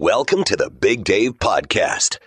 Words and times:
Welcome 0.00 0.44
to 0.44 0.54
the 0.54 0.70
Big 0.70 1.02
Dave 1.02 1.40
Podcast. 1.40 2.18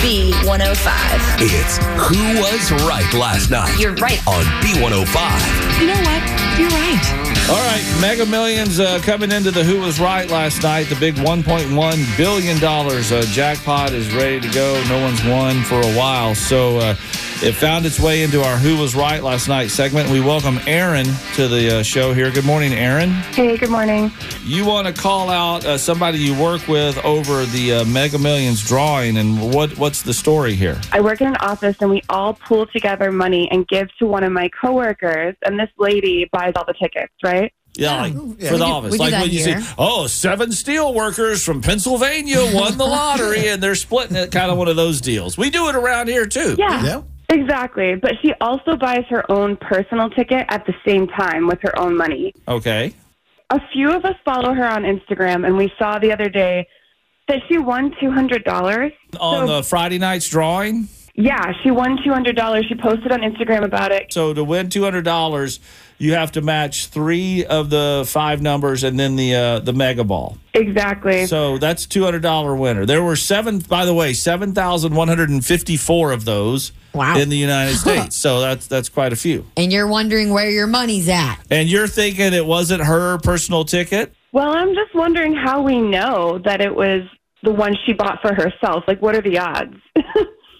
B105. 0.00 1.36
It's 1.38 1.76
Who 2.08 2.40
Was 2.40 2.72
Right 2.88 3.12
Last 3.12 3.50
Night 3.50 3.78
You're 3.78 3.92
right. 3.96 4.18
on 4.26 4.42
B105. 4.62 5.78
You 5.78 5.88
know 5.88 6.00
what? 6.00 6.22
You're 6.58 6.70
right. 6.70 7.48
All 7.50 7.56
right, 7.56 7.84
Mega 8.00 8.24
Millions 8.24 8.80
uh, 8.80 9.00
coming 9.02 9.30
into 9.30 9.50
the 9.50 9.62
Who 9.62 9.80
Was 9.82 10.00
Right 10.00 10.30
last 10.30 10.62
night. 10.62 10.84
The 10.84 10.96
big 10.96 11.16
$1.1 11.16 12.16
billion 12.16 12.64
uh, 12.64 13.22
jackpot 13.30 13.92
is 13.92 14.10
ready 14.14 14.40
to 14.40 14.48
go. 14.48 14.82
No 14.88 15.02
one's 15.02 15.22
won 15.24 15.62
for 15.62 15.78
a 15.82 15.92
while. 15.94 16.34
So 16.34 16.78
uh, 16.78 16.94
it 17.40 17.52
found 17.52 17.86
its 17.86 18.00
way 18.00 18.22
into 18.24 18.42
our 18.42 18.56
Who 18.56 18.76
Was 18.78 18.96
Right 18.96 19.22
last 19.22 19.46
night 19.48 19.68
segment. 19.68 20.10
We 20.10 20.20
welcome 20.20 20.58
Aaron 20.66 21.06
to 21.34 21.46
the 21.46 21.78
uh, 21.78 21.82
show 21.84 22.12
here. 22.12 22.32
Good 22.32 22.44
morning, 22.44 22.72
Aaron. 22.72 23.10
Hey, 23.10 23.56
good 23.56 23.70
morning. 23.70 24.10
You 24.44 24.66
want 24.66 24.88
to 24.88 24.92
call 24.92 25.30
out 25.30 25.64
uh, 25.64 25.78
somebody 25.78 26.18
you 26.18 26.34
work 26.40 26.66
with 26.66 26.98
over 27.04 27.46
the 27.46 27.74
uh, 27.74 27.84
Mega 27.84 28.18
Millions 28.18 28.66
drawing, 28.66 29.16
and 29.18 29.54
what 29.54 29.76
what's 29.78 30.02
the 30.02 30.12
story 30.14 30.54
here? 30.54 30.80
I 30.92 31.00
work 31.00 31.20
in 31.20 31.28
an 31.28 31.36
office 31.36 31.76
and 31.80 31.90
we 31.90 32.02
all 32.08 32.34
pool 32.34 32.66
together 32.66 33.12
money 33.12 33.48
and 33.52 33.66
give 33.68 33.88
to 33.98 34.06
one 34.06 34.24
of 34.24 34.32
my 34.32 34.48
coworkers, 34.60 35.36
and 35.44 35.58
this 35.60 35.70
lady 35.78 36.28
buys 36.32 36.54
all 36.56 36.64
the 36.64 36.74
tickets, 36.74 37.12
right? 37.22 37.52
Yeah, 37.74 38.00
like 38.02 38.14
yeah. 38.14 38.18
for 38.20 38.24
We 38.24 38.48
the 38.48 38.56
do- 38.58 38.64
office. 38.64 38.90
we 38.92 38.98
do 38.98 39.02
like 39.04 39.10
that 39.12 39.22
when 39.22 39.30
you 39.30 39.44
here. 39.44 39.60
see, 39.60 39.74
oh, 39.78 40.08
seven 40.08 40.50
steel 40.50 40.92
workers 40.92 41.44
from 41.44 41.60
Pennsylvania 41.62 42.38
won 42.52 42.76
the 42.76 42.86
lottery 42.86 43.48
and 43.50 43.62
they're 43.62 43.76
splitting 43.76 44.16
it, 44.16 44.32
kind 44.32 44.50
of 44.50 44.58
one 44.58 44.66
of 44.66 44.74
those 44.74 45.00
deals. 45.00 45.38
We 45.38 45.50
do 45.50 45.68
it 45.68 45.76
around 45.76 46.08
here 46.08 46.26
too. 46.26 46.56
Yeah. 46.58 46.84
Yeah. 46.84 47.02
Exactly. 47.28 47.94
But 47.94 48.12
she 48.22 48.32
also 48.40 48.76
buys 48.76 49.04
her 49.10 49.30
own 49.30 49.56
personal 49.56 50.10
ticket 50.10 50.46
at 50.48 50.64
the 50.66 50.74
same 50.86 51.06
time 51.08 51.46
with 51.46 51.60
her 51.62 51.78
own 51.78 51.96
money. 51.96 52.34
Okay. 52.46 52.94
A 53.50 53.60
few 53.72 53.90
of 53.90 54.04
us 54.04 54.14
follow 54.24 54.52
her 54.54 54.66
on 54.66 54.82
Instagram, 54.82 55.46
and 55.46 55.56
we 55.56 55.72
saw 55.78 55.98
the 55.98 56.12
other 56.12 56.28
day 56.28 56.66
that 57.28 57.40
she 57.48 57.58
won 57.58 57.92
$200. 58.00 58.92
On 59.20 59.46
So- 59.46 59.56
the 59.56 59.62
Friday 59.62 59.98
night's 59.98 60.28
drawing. 60.28 60.88
Yeah, 61.20 61.52
she 61.64 61.72
won 61.72 61.98
$200. 61.98 62.68
She 62.68 62.76
posted 62.76 63.10
on 63.10 63.22
Instagram 63.22 63.64
about 63.64 63.90
it. 63.90 64.12
So 64.12 64.32
to 64.32 64.44
win 64.44 64.70
two 64.70 64.84
hundred 64.84 65.04
dollars, 65.04 65.58
you 65.98 66.12
have 66.14 66.30
to 66.32 66.40
match 66.40 66.86
three 66.86 67.44
of 67.44 67.70
the 67.70 68.04
five 68.06 68.40
numbers 68.40 68.84
and 68.84 69.00
then 69.00 69.16
the 69.16 69.34
uh, 69.34 69.58
the 69.58 69.72
mega 69.72 70.04
ball. 70.04 70.38
Exactly. 70.54 71.26
So 71.26 71.58
that's 71.58 71.86
two 71.86 72.04
hundred 72.04 72.22
dollar 72.22 72.54
winner. 72.54 72.86
There 72.86 73.02
were 73.02 73.16
seven, 73.16 73.58
by 73.58 73.84
the 73.84 73.92
way, 73.94 74.12
seven 74.12 74.54
thousand 74.54 74.94
one 74.94 75.08
hundred 75.08 75.30
and 75.30 75.44
fifty 75.44 75.76
four 75.76 76.12
of 76.12 76.24
those 76.24 76.70
Wow. 76.94 77.18
in 77.18 77.30
the 77.30 77.36
United 77.36 77.74
States. 77.84 78.14
So 78.14 78.40
that's 78.40 78.68
that's 78.68 78.88
quite 78.88 79.12
a 79.12 79.16
few. 79.16 79.44
And 79.56 79.72
you're 79.72 79.88
wondering 79.88 80.30
where 80.30 80.48
your 80.48 80.68
money's 80.68 81.08
at. 81.08 81.38
And 81.50 81.68
you're 81.68 81.88
thinking 81.88 82.32
it 82.32 82.46
wasn't 82.46 82.84
her 82.84 83.18
personal 83.18 83.64
ticket? 83.64 84.14
Well, 84.30 84.52
I'm 84.52 84.72
just 84.72 84.94
wondering 84.94 85.34
how 85.34 85.62
we 85.62 85.80
know 85.80 86.38
that 86.44 86.60
it 86.60 86.72
was 86.76 87.02
the 87.42 87.50
one 87.50 87.76
she 87.86 87.92
bought 87.92 88.22
for 88.22 88.34
herself. 88.34 88.84
Like, 88.86 89.02
what 89.02 89.16
are 89.16 89.20
the 89.22 89.38
odds? 89.38 89.76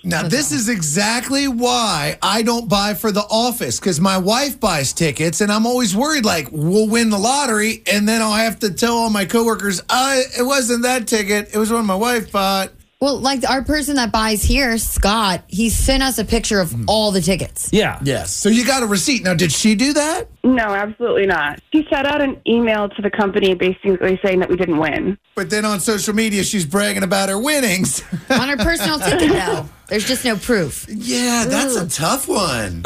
Now, 0.08 0.26
this 0.26 0.52
is 0.52 0.70
exactly 0.70 1.48
why 1.48 2.16
I 2.22 2.40
don't 2.40 2.66
buy 2.66 2.94
for 2.94 3.12
the 3.12 3.24
office 3.28 3.78
because 3.78 4.00
my 4.00 4.16
wife 4.16 4.58
buys 4.58 4.94
tickets, 4.94 5.42
and 5.42 5.52
I'm 5.52 5.66
always 5.66 5.94
worried 5.94 6.24
like 6.24 6.48
we'll 6.50 6.88
win 6.88 7.10
the 7.10 7.19
lottery, 7.19 7.82
and 7.92 8.08
then 8.08 8.22
I'll 8.22 8.32
have 8.32 8.58
to 8.60 8.72
tell 8.72 8.97
all 8.97 9.10
my 9.10 9.26
coworkers, 9.26 9.82
uh, 9.91 10.20
it 10.38 10.42
wasn't 10.42 10.84
that 10.84 11.06
ticket, 11.08 11.50
it 11.52 11.58
was 11.58 11.70
one 11.70 11.84
my 11.84 11.94
wife 11.94 12.32
bought. 12.32 12.70
Well, 13.00 13.20
like 13.20 13.48
our 13.48 13.62
person 13.62 13.94
that 13.94 14.10
buys 14.10 14.42
here, 14.42 14.76
Scott, 14.76 15.44
he 15.47 15.70
sent 15.70 16.03
us 16.03 16.19
a 16.19 16.25
picture 16.25 16.59
of 16.59 16.72
hmm. 16.72 16.84
all 16.88 17.12
the 17.12 17.20
tickets. 17.20 17.70
Yeah. 17.72 18.00
Yes. 18.03 18.34
So 18.34 18.48
you 18.48 18.66
got 18.66 18.82
a 18.82 18.86
receipt. 18.86 19.22
Now, 19.22 19.34
did 19.34 19.53
she 19.53 19.76
do 19.76 19.92
that? 19.92 20.28
no, 20.42 20.64
absolutely 20.75 21.26
not. 21.26 21.60
She 21.72 21.86
sent 21.91 22.06
out 22.06 22.20
an 22.22 22.41
email 22.47 22.88
to 22.88 23.03
the 23.03 23.10
company 23.10 23.54
basically 23.54 24.19
saying 24.25 24.41
that 24.41 24.48
we 24.48 24.56
didn't 24.56 24.78
win. 24.78 25.16
But 25.36 25.50
then 25.50 25.64
on 25.64 25.78
social 25.78 26.14
media, 26.14 26.42
she's 26.42 26.64
bragging 26.66 27.03
about 27.04 27.28
her 27.28 27.38
winnings. 27.38 28.03
On 28.31 28.48
her 28.48 28.56
personal 28.56 28.98
ticket, 28.98 29.30
though, 29.32 29.69
there's 29.88 30.06
just 30.06 30.25
no 30.25 30.36
proof. 30.36 30.86
yeah, 30.88 31.44
that's 31.47 31.76
a 31.76 31.88
tough 31.88 32.26
one. 32.26 32.82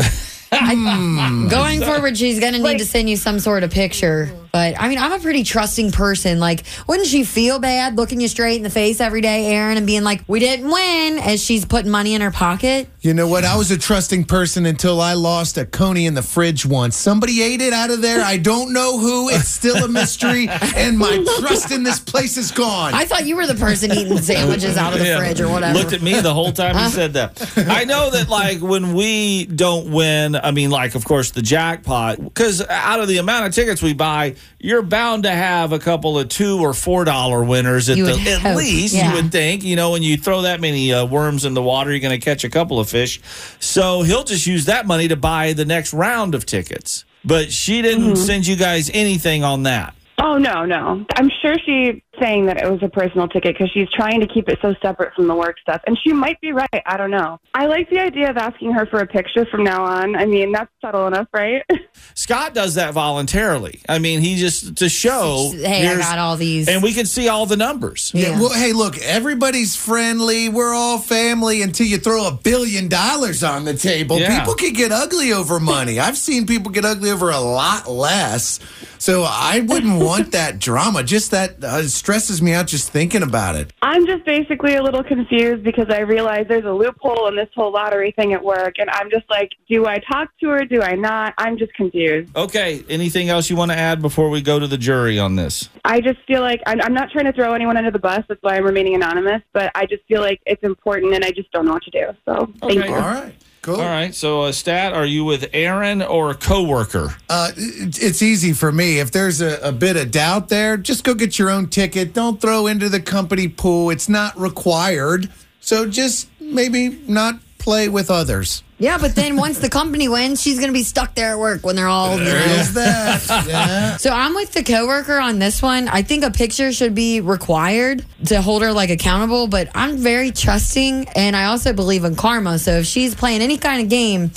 Hmm. 0.52 1.48
Going 1.48 1.80
forward, 1.80 2.18
she's 2.18 2.38
going 2.38 2.52
to 2.52 2.58
need 2.58 2.64
Like- 2.64 2.78
to 2.78 2.84
send 2.84 3.08
you 3.08 3.16
some 3.16 3.38
sort 3.38 3.62
of 3.62 3.70
picture. 3.70 4.30
But 4.52 4.78
I 4.78 4.88
mean, 4.90 4.98
I'm 4.98 5.12
a 5.12 5.18
pretty 5.18 5.44
trusting 5.44 5.92
person. 5.92 6.38
Like, 6.38 6.64
wouldn't 6.86 7.08
she 7.08 7.24
feel 7.24 7.58
bad 7.58 7.96
looking 7.96 8.20
you 8.20 8.28
straight 8.28 8.56
in 8.56 8.62
the 8.62 8.68
face 8.70 9.00
every 9.00 9.22
day, 9.22 9.46
Aaron, 9.46 9.78
and 9.78 9.86
being 9.86 10.04
like, 10.04 10.22
we 10.28 10.40
didn't 10.40 10.70
win 10.70 11.18
as 11.18 11.42
she's 11.42 11.64
putting 11.64 11.90
money 11.90 12.12
in 12.14 12.20
her 12.20 12.30
pocket? 12.30 12.86
You 13.00 13.14
know 13.14 13.26
what? 13.26 13.44
I 13.46 13.56
was 13.56 13.70
a 13.70 13.78
trusting 13.78 14.24
person 14.24 14.66
until 14.66 15.00
I 15.00 15.14
lost 15.14 15.56
a 15.56 15.64
coney 15.64 16.04
in 16.04 16.12
the 16.12 16.22
fridge 16.22 16.66
once. 16.66 16.96
Somebody 16.96 17.42
ate 17.42 17.62
it 17.62 17.72
out 17.72 17.90
of 17.90 18.02
there. 18.02 18.20
I 18.22 18.36
don't 18.36 18.74
know 18.74 18.98
who. 18.98 19.30
It's 19.30 19.48
still 19.48 19.84
a 19.84 19.88
mystery, 19.88 20.48
and 20.76 20.98
my 20.98 21.24
trust 21.40 21.70
in 21.70 21.82
this 21.82 21.98
place 21.98 22.36
is 22.36 22.50
gone. 22.52 22.92
I 22.92 23.06
thought 23.06 23.24
you 23.24 23.36
were 23.36 23.46
the 23.46 23.54
person 23.54 23.90
eating 23.90 24.18
sandwiches 24.18 24.76
out 24.76 24.92
of 24.92 24.98
the 24.98 25.06
Yeah. 25.06 25.16
fridge 25.18 25.40
or 25.40 25.48
whatever. 25.48 25.78
Looked 25.78 25.94
at 25.94 26.02
me 26.02 26.20
the 26.20 26.34
whole 26.34 26.52
time 26.52 26.76
he 26.76 26.90
said 26.90 27.14
that. 27.14 27.40
I 27.56 27.84
know 27.84 28.10
that, 28.10 28.28
like, 28.28 28.60
when 28.60 28.92
we 28.92 29.46
don't 29.46 29.90
win, 29.90 30.36
I 30.36 30.50
mean, 30.50 30.70
like, 30.70 30.94
of 30.94 31.06
course, 31.06 31.30
the 31.30 31.40
jackpot, 31.42 32.22
because 32.22 32.60
out 32.68 33.00
of 33.00 33.08
the 33.08 33.16
amount 33.16 33.46
of 33.46 33.54
tickets 33.54 33.80
we 33.80 33.94
buy, 33.94 34.34
you're 34.58 34.82
bound 34.82 35.24
to 35.24 35.30
have 35.30 35.72
a 35.72 35.78
couple 35.78 36.18
of 36.18 36.28
two 36.28 36.60
or 36.60 36.72
four 36.72 37.04
dollar 37.04 37.42
winners 37.42 37.88
at, 37.88 37.96
the, 37.96 38.30
at 38.30 38.40
hope, 38.40 38.56
least. 38.56 38.94
yeah. 38.94 39.10
You 39.10 39.22
would 39.22 39.32
think, 39.32 39.64
you 39.64 39.76
know, 39.76 39.90
when 39.90 40.02
you 40.02 40.16
throw 40.16 40.42
that 40.42 40.60
many 40.60 40.92
uh, 40.92 41.04
worms 41.04 41.44
in 41.44 41.54
the 41.54 41.62
water, 41.62 41.90
you're 41.90 42.00
going 42.00 42.18
to 42.18 42.24
catch 42.24 42.44
a 42.44 42.50
couple 42.50 42.78
of 42.78 42.88
fish. 42.88 43.20
So 43.58 44.02
he'll 44.02 44.24
just 44.24 44.46
use 44.46 44.66
that 44.66 44.86
money 44.86 45.08
to 45.08 45.16
buy 45.16 45.52
the 45.52 45.64
next 45.64 45.92
round 45.92 46.34
of 46.34 46.46
tickets. 46.46 47.04
But 47.24 47.52
she 47.52 47.82
didn't 47.82 48.16
send 48.16 48.46
you 48.46 48.56
guys 48.56 48.90
anything 48.92 49.44
on 49.44 49.64
that. 49.64 49.94
Oh, 50.18 50.38
no, 50.38 50.64
no. 50.64 51.04
I'm 51.16 51.30
sure 51.40 51.54
she's 51.64 52.00
saying 52.22 52.46
that 52.46 52.62
it 52.62 52.70
was 52.70 52.82
a 52.82 52.88
personal 52.88 53.26
ticket 53.28 53.54
because 53.56 53.70
she's 53.72 53.88
trying 53.90 54.20
to 54.20 54.26
keep 54.26 54.48
it 54.48 54.58
so 54.62 54.74
separate 54.82 55.12
from 55.14 55.26
the 55.26 55.34
work 55.34 55.58
stuff. 55.60 55.80
And 55.86 55.98
she 56.02 56.12
might 56.12 56.40
be 56.40 56.52
right. 56.52 56.68
I 56.86 56.96
don't 56.96 57.10
know. 57.10 57.38
I 57.54 57.66
like 57.66 57.90
the 57.90 57.98
idea 57.98 58.30
of 58.30 58.36
asking 58.36 58.72
her 58.72 58.86
for 58.86 59.00
a 59.00 59.06
picture 59.06 59.44
from 59.46 59.64
now 59.64 59.84
on. 59.84 60.14
I 60.14 60.26
mean, 60.26 60.52
that's 60.52 60.70
subtle 60.80 61.06
enough, 61.06 61.28
right? 61.32 61.62
Scott 62.14 62.54
does 62.54 62.74
that 62.74 62.92
voluntarily. 62.94 63.80
I 63.88 63.98
mean, 63.98 64.20
he 64.20 64.36
just 64.36 64.76
to 64.76 64.88
show. 64.88 65.50
Hey, 65.54 65.86
I 65.88 65.96
got 65.96 66.18
all 66.18 66.36
these. 66.36 66.68
and 66.68 66.82
we 66.82 66.92
can 66.92 67.06
see 67.06 67.28
all 67.28 67.46
the 67.46 67.56
numbers. 67.56 68.12
Yeah. 68.14 68.22
Yeah. 68.30 68.40
Well, 68.40 68.50
hey, 68.52 68.72
look, 68.72 68.98
everybody's 68.98 69.74
friendly. 69.76 70.48
We're 70.48 70.74
all 70.74 70.98
family 70.98 71.62
until 71.62 71.86
you 71.86 71.98
throw 71.98 72.28
a 72.28 72.32
billion 72.32 72.88
dollars 72.88 73.42
on 73.42 73.64
the 73.64 73.74
table. 73.74 74.18
Yeah. 74.18 74.38
People 74.38 74.54
can 74.54 74.72
get 74.72 74.92
ugly 74.92 75.32
over 75.32 75.58
money. 75.58 75.98
I've 75.98 76.16
seen 76.16 76.46
people 76.46 76.70
get 76.70 76.84
ugly 76.84 77.10
over 77.10 77.30
a 77.30 77.40
lot 77.40 77.88
less. 77.88 78.60
So 78.98 79.24
I 79.28 79.60
wouldn't 79.60 80.00
want 80.00 80.32
that 80.32 80.58
drama. 80.60 81.02
Just 81.02 81.32
that 81.32 81.62
uh, 81.64 81.82
stresses 82.12 82.42
me 82.42 82.52
out 82.52 82.66
just 82.66 82.90
thinking 82.90 83.22
about 83.22 83.54
it. 83.54 83.72
I'm 83.80 84.06
just 84.06 84.26
basically 84.26 84.74
a 84.74 84.82
little 84.82 85.02
confused 85.02 85.62
because 85.62 85.86
I 85.88 86.00
realize 86.00 86.44
there's 86.46 86.66
a 86.66 86.70
loophole 86.70 87.26
in 87.28 87.36
this 87.36 87.48
whole 87.54 87.72
lottery 87.72 88.12
thing 88.12 88.34
at 88.34 88.44
work. 88.44 88.74
And 88.76 88.90
I'm 88.90 89.08
just 89.08 89.24
like, 89.30 89.48
do 89.66 89.86
I 89.86 89.98
talk 89.98 90.28
to 90.40 90.50
her? 90.50 90.66
Do 90.66 90.82
I 90.82 90.94
not? 90.94 91.32
I'm 91.38 91.56
just 91.56 91.72
confused. 91.72 92.36
Okay. 92.36 92.84
Anything 92.90 93.30
else 93.30 93.48
you 93.48 93.56
want 93.56 93.70
to 93.70 93.78
add 93.78 94.02
before 94.02 94.28
we 94.28 94.42
go 94.42 94.58
to 94.58 94.66
the 94.66 94.76
jury 94.76 95.18
on 95.18 95.36
this? 95.36 95.70
I 95.86 96.02
just 96.02 96.18
feel 96.26 96.42
like 96.42 96.60
I'm, 96.66 96.82
I'm 96.82 96.92
not 96.92 97.10
trying 97.12 97.24
to 97.24 97.32
throw 97.32 97.54
anyone 97.54 97.78
under 97.78 97.90
the 97.90 97.98
bus. 97.98 98.22
That's 98.28 98.42
why 98.42 98.56
I'm 98.56 98.64
remaining 98.64 98.94
anonymous. 98.94 99.40
But 99.54 99.72
I 99.74 99.86
just 99.86 100.02
feel 100.06 100.20
like 100.20 100.42
it's 100.44 100.62
important 100.62 101.14
and 101.14 101.24
I 101.24 101.30
just 101.30 101.50
don't 101.50 101.64
know 101.64 101.72
what 101.72 101.82
to 101.84 101.90
do. 101.90 102.08
So 102.26 102.52
thank 102.60 102.84
you. 102.84 102.94
All 102.94 103.00
right. 103.00 103.34
Cool. 103.62 103.76
All 103.76 103.86
right. 103.86 104.12
So, 104.12 104.42
uh, 104.42 104.52
Stat, 104.52 104.92
are 104.92 105.06
you 105.06 105.24
with 105.24 105.48
Aaron 105.52 106.02
or 106.02 106.30
a 106.30 106.34
coworker? 106.34 107.14
Uh, 107.28 107.52
it's 107.56 108.20
easy 108.20 108.52
for 108.52 108.72
me. 108.72 108.98
If 108.98 109.12
there's 109.12 109.40
a, 109.40 109.56
a 109.62 109.70
bit 109.70 109.96
of 109.96 110.10
doubt 110.10 110.48
there, 110.48 110.76
just 110.76 111.04
go 111.04 111.14
get 111.14 111.38
your 111.38 111.48
own 111.48 111.68
ticket. 111.68 112.12
Don't 112.12 112.40
throw 112.40 112.66
into 112.66 112.88
the 112.88 113.00
company 113.00 113.46
pool. 113.46 113.90
It's 113.90 114.08
not 114.08 114.36
required. 114.36 115.30
So 115.60 115.88
just 115.88 116.28
maybe 116.40 116.88
not 117.06 117.36
play 117.58 117.88
with 117.88 118.10
others. 118.10 118.64
Yeah, 118.82 118.98
but 118.98 119.14
then 119.14 119.36
once 119.36 119.60
the 119.60 119.68
company 119.68 120.08
wins, 120.08 120.42
she's 120.42 120.58
going 120.58 120.68
to 120.68 120.76
be 120.76 120.82
stuck 120.82 121.14
there 121.14 121.30
at 121.30 121.38
work 121.38 121.64
when 121.64 121.76
they're 121.76 121.86
all. 121.86 122.18
You 122.18 122.24
know. 122.24 122.30
There's 122.32 122.72
that. 122.74 123.44
Yeah. 123.46 123.96
So 123.96 124.10
I'm 124.10 124.34
with 124.34 124.50
the 124.52 124.64
coworker 124.64 125.20
on 125.20 125.38
this 125.38 125.62
one. 125.62 125.86
I 125.86 126.02
think 126.02 126.24
a 126.24 126.32
picture 126.32 126.72
should 126.72 126.92
be 126.92 127.20
required 127.20 128.04
to 128.26 128.42
hold 128.42 128.62
her 128.62 128.72
like 128.72 128.90
accountable, 128.90 129.46
but 129.46 129.68
I'm 129.72 129.98
very 129.98 130.32
trusting 130.32 131.08
and 131.10 131.36
I 131.36 131.44
also 131.44 131.72
believe 131.72 132.02
in 132.02 132.16
karma. 132.16 132.58
So 132.58 132.78
if 132.78 132.86
she's 132.86 133.14
playing 133.14 133.40
any 133.40 133.56
kind 133.56 133.82
of 133.82 133.88
game 133.88 134.32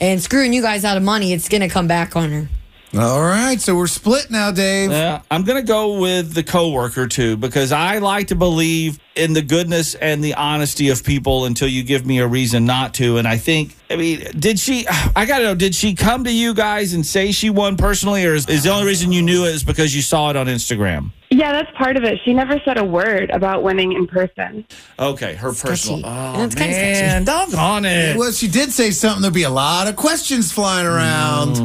and 0.00 0.22
screwing 0.22 0.52
you 0.52 0.62
guys 0.62 0.84
out 0.84 0.96
of 0.96 1.02
money, 1.02 1.32
it's 1.32 1.48
going 1.48 1.62
to 1.62 1.68
come 1.68 1.88
back 1.88 2.14
on 2.14 2.30
her. 2.30 2.48
All 2.96 3.20
right, 3.20 3.60
so 3.60 3.74
we're 3.74 3.88
split 3.88 4.30
now, 4.30 4.52
Dave. 4.52 4.92
Yeah, 4.92 5.22
I'm 5.28 5.42
going 5.42 5.60
to 5.60 5.66
go 5.66 5.98
with 5.98 6.34
the 6.34 6.44
coworker 6.44 7.08
too 7.08 7.36
because 7.36 7.72
I 7.72 7.98
like 7.98 8.28
to 8.28 8.36
believe 8.36 9.00
in 9.18 9.32
the 9.32 9.42
goodness 9.42 9.94
and 9.96 10.22
the 10.22 10.34
honesty 10.34 10.88
of 10.88 11.02
people 11.04 11.44
until 11.44 11.68
you 11.68 11.82
give 11.82 12.06
me 12.06 12.18
a 12.20 12.26
reason 12.26 12.64
not 12.64 12.94
to. 12.94 13.16
And 13.18 13.26
I 13.26 13.36
think, 13.36 13.76
I 13.90 13.96
mean, 13.96 14.20
did 14.38 14.58
she? 14.58 14.86
I 14.88 15.26
got 15.26 15.38
to 15.38 15.44
know, 15.44 15.54
did 15.54 15.74
she 15.74 15.94
come 15.94 16.24
to 16.24 16.32
you 16.32 16.54
guys 16.54 16.94
and 16.94 17.04
say 17.04 17.32
she 17.32 17.50
won 17.50 17.76
personally, 17.76 18.24
or 18.24 18.34
is, 18.34 18.48
is 18.48 18.62
the 18.64 18.70
only 18.70 18.86
reason 18.86 19.12
you 19.12 19.22
knew 19.22 19.44
it 19.44 19.54
is 19.54 19.64
because 19.64 19.94
you 19.94 20.02
saw 20.02 20.30
it 20.30 20.36
on 20.36 20.46
Instagram? 20.46 21.10
Yeah, 21.30 21.52
that's 21.52 21.70
part 21.76 21.96
of 21.98 22.04
it. 22.04 22.18
She 22.24 22.32
never 22.32 22.58
said 22.64 22.78
a 22.78 22.84
word 22.84 23.28
about 23.30 23.62
winning 23.62 23.92
in 23.92 24.06
person. 24.06 24.64
Okay, 24.98 25.34
her 25.34 25.52
personal. 25.52 26.00
Oh 26.06 26.08
And 26.34 26.42
it's 26.44 26.54
kinda 26.54 26.72
sketchy. 26.72 27.02
man, 27.02 27.24
doggone 27.24 27.84
it. 27.84 28.16
Well, 28.16 28.32
she 28.32 28.48
did 28.48 28.72
say 28.72 28.90
something. 28.92 29.20
There'll 29.20 29.34
be 29.34 29.42
a 29.42 29.50
lot 29.50 29.88
of 29.88 29.96
questions 29.96 30.52
flying 30.52 30.86
around. 30.86 31.58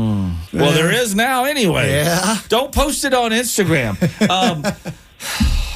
Well, 0.52 0.74
there 0.74 0.92
is 0.92 1.16
now 1.16 1.46
anyway. 1.46 1.92
Yeah. 1.92 2.40
Don't 2.50 2.74
post 2.74 3.06
it 3.06 3.14
on 3.14 3.32
Instagram. 3.32 3.98
Um, 4.30 4.64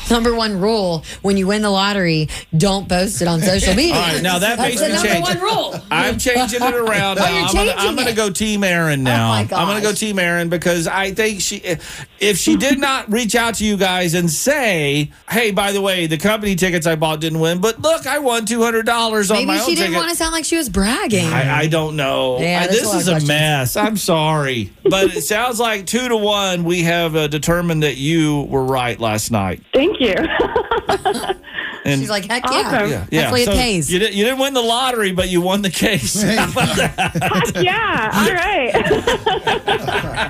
Number 0.10 0.34
one 0.36 0.60
rule 0.60 1.04
when 1.22 1.38
you 1.38 1.48
win 1.48 1.62
the 1.62 1.70
lottery, 1.70 2.30
don't 2.56 2.88
post 2.88 3.22
it 3.22 3.28
on 3.28 3.42
social 3.42 3.74
media. 3.76 3.96
All 3.96 4.02
right, 4.02 4.22
now 4.22 4.40
that 4.40 4.58
That's 4.58 4.70
makes 4.70 4.82
the 4.82 4.88
me 4.88 4.94
number 4.94 5.08
change. 5.10 5.28
one 5.28 5.40
rule. 5.40 5.76
I'm 5.92 6.18
changing 6.18 6.62
it 6.62 6.74
around 6.76 7.20
Oh, 7.20 7.24
now. 7.24 7.30
you're 7.30 7.46
I'm 7.48 7.54
gonna, 7.54 7.72
changing 7.72 7.90
I'm 7.90 7.96
gonna 7.96 8.14
go 8.14 8.30
Team 8.30 8.64
Aaron 8.64 9.04
now. 9.04 9.28
Oh, 9.28 9.30
my 9.34 9.40
I'm 9.42 9.48
gonna 9.68 9.82
go. 9.82 9.94
Team 9.94 10.20
Aaron 10.20 10.50
because 10.50 10.88
I 10.88 11.14
think 11.14 11.42
she, 11.42 11.58
if 12.20 12.38
she 12.38 12.56
did 12.56 12.80
not 12.80 13.12
reach 13.12 13.36
out 13.36 13.56
to 13.56 13.66
you 13.66 13.78
guys 13.78 14.14
and 14.14 14.30
say, 14.30 15.12
"Hey, 15.30 15.52
by 15.52 15.72
the 15.72 15.82
way, 15.82 16.08
the 16.08 16.18
company 16.18 16.56
tickets 16.56 16.86
I 16.88 16.96
bought 16.96 17.20
didn't 17.22 17.40
win, 17.40 17.60
but 17.60 17.82
look, 17.82 18.06
I 18.08 18.20
won 18.20 18.46
two 18.46 18.62
hundred 18.62 18.86
dollars 18.86 19.32
on 19.32 19.38
Maybe 19.38 19.48
my 19.48 19.58
she 19.58 19.62
own 19.62 19.68
didn't 19.70 19.80
ticket." 19.88 19.96
want 19.98 20.10
to 20.12 20.16
sound 20.16 20.34
like 20.34 20.46
she 20.46 20.58
was 20.58 20.70
bragging. 20.70 21.26
I, 21.26 21.60
I 21.62 21.68
don't 21.68 21.96
know. 21.96 22.40
Yeah, 22.40 22.62
I- 22.64 22.68
this 22.68 22.94
a 22.94 22.98
is 22.98 23.08
a 23.08 23.26
mess. 23.26 23.76
I'm 23.76 23.98
sorry, 23.98 24.72
but 24.84 25.16
it 25.16 25.22
sounds 25.24 25.60
like 25.60 25.86
two 25.86 26.08
to 26.08 26.18
one. 26.18 26.64
We 26.64 26.84
have 26.84 27.16
uh, 27.16 27.28
determined 27.28 27.84
that 27.84 27.98
you 27.98 28.42
were 28.44 28.64
right 28.64 29.00
last 29.00 29.32
night. 29.32 29.62
Thank 29.74 29.97
you. 30.00 30.16
And 31.88 32.02
She's 32.02 32.10
like, 32.10 32.26
heck 32.26 32.44
Awesome. 32.44 32.58
yeah. 32.58 32.88
yeah, 32.90 33.06
yeah. 33.10 33.22
Hopefully 33.22 33.46
So 33.46 33.52
it 33.52 33.56
pays. 33.56 33.90
You, 33.90 34.00
didn't, 34.00 34.16
you 34.16 34.26
didn't 34.26 34.40
win 34.40 34.54
the 34.54 34.62
lottery, 34.62 35.14
but 35.14 35.30
you 35.30 35.40
won 35.40 35.62
the 35.62 35.70
case. 35.70 36.22
yeah, 37.56 38.12
all 38.14 38.34
right. 38.34 38.74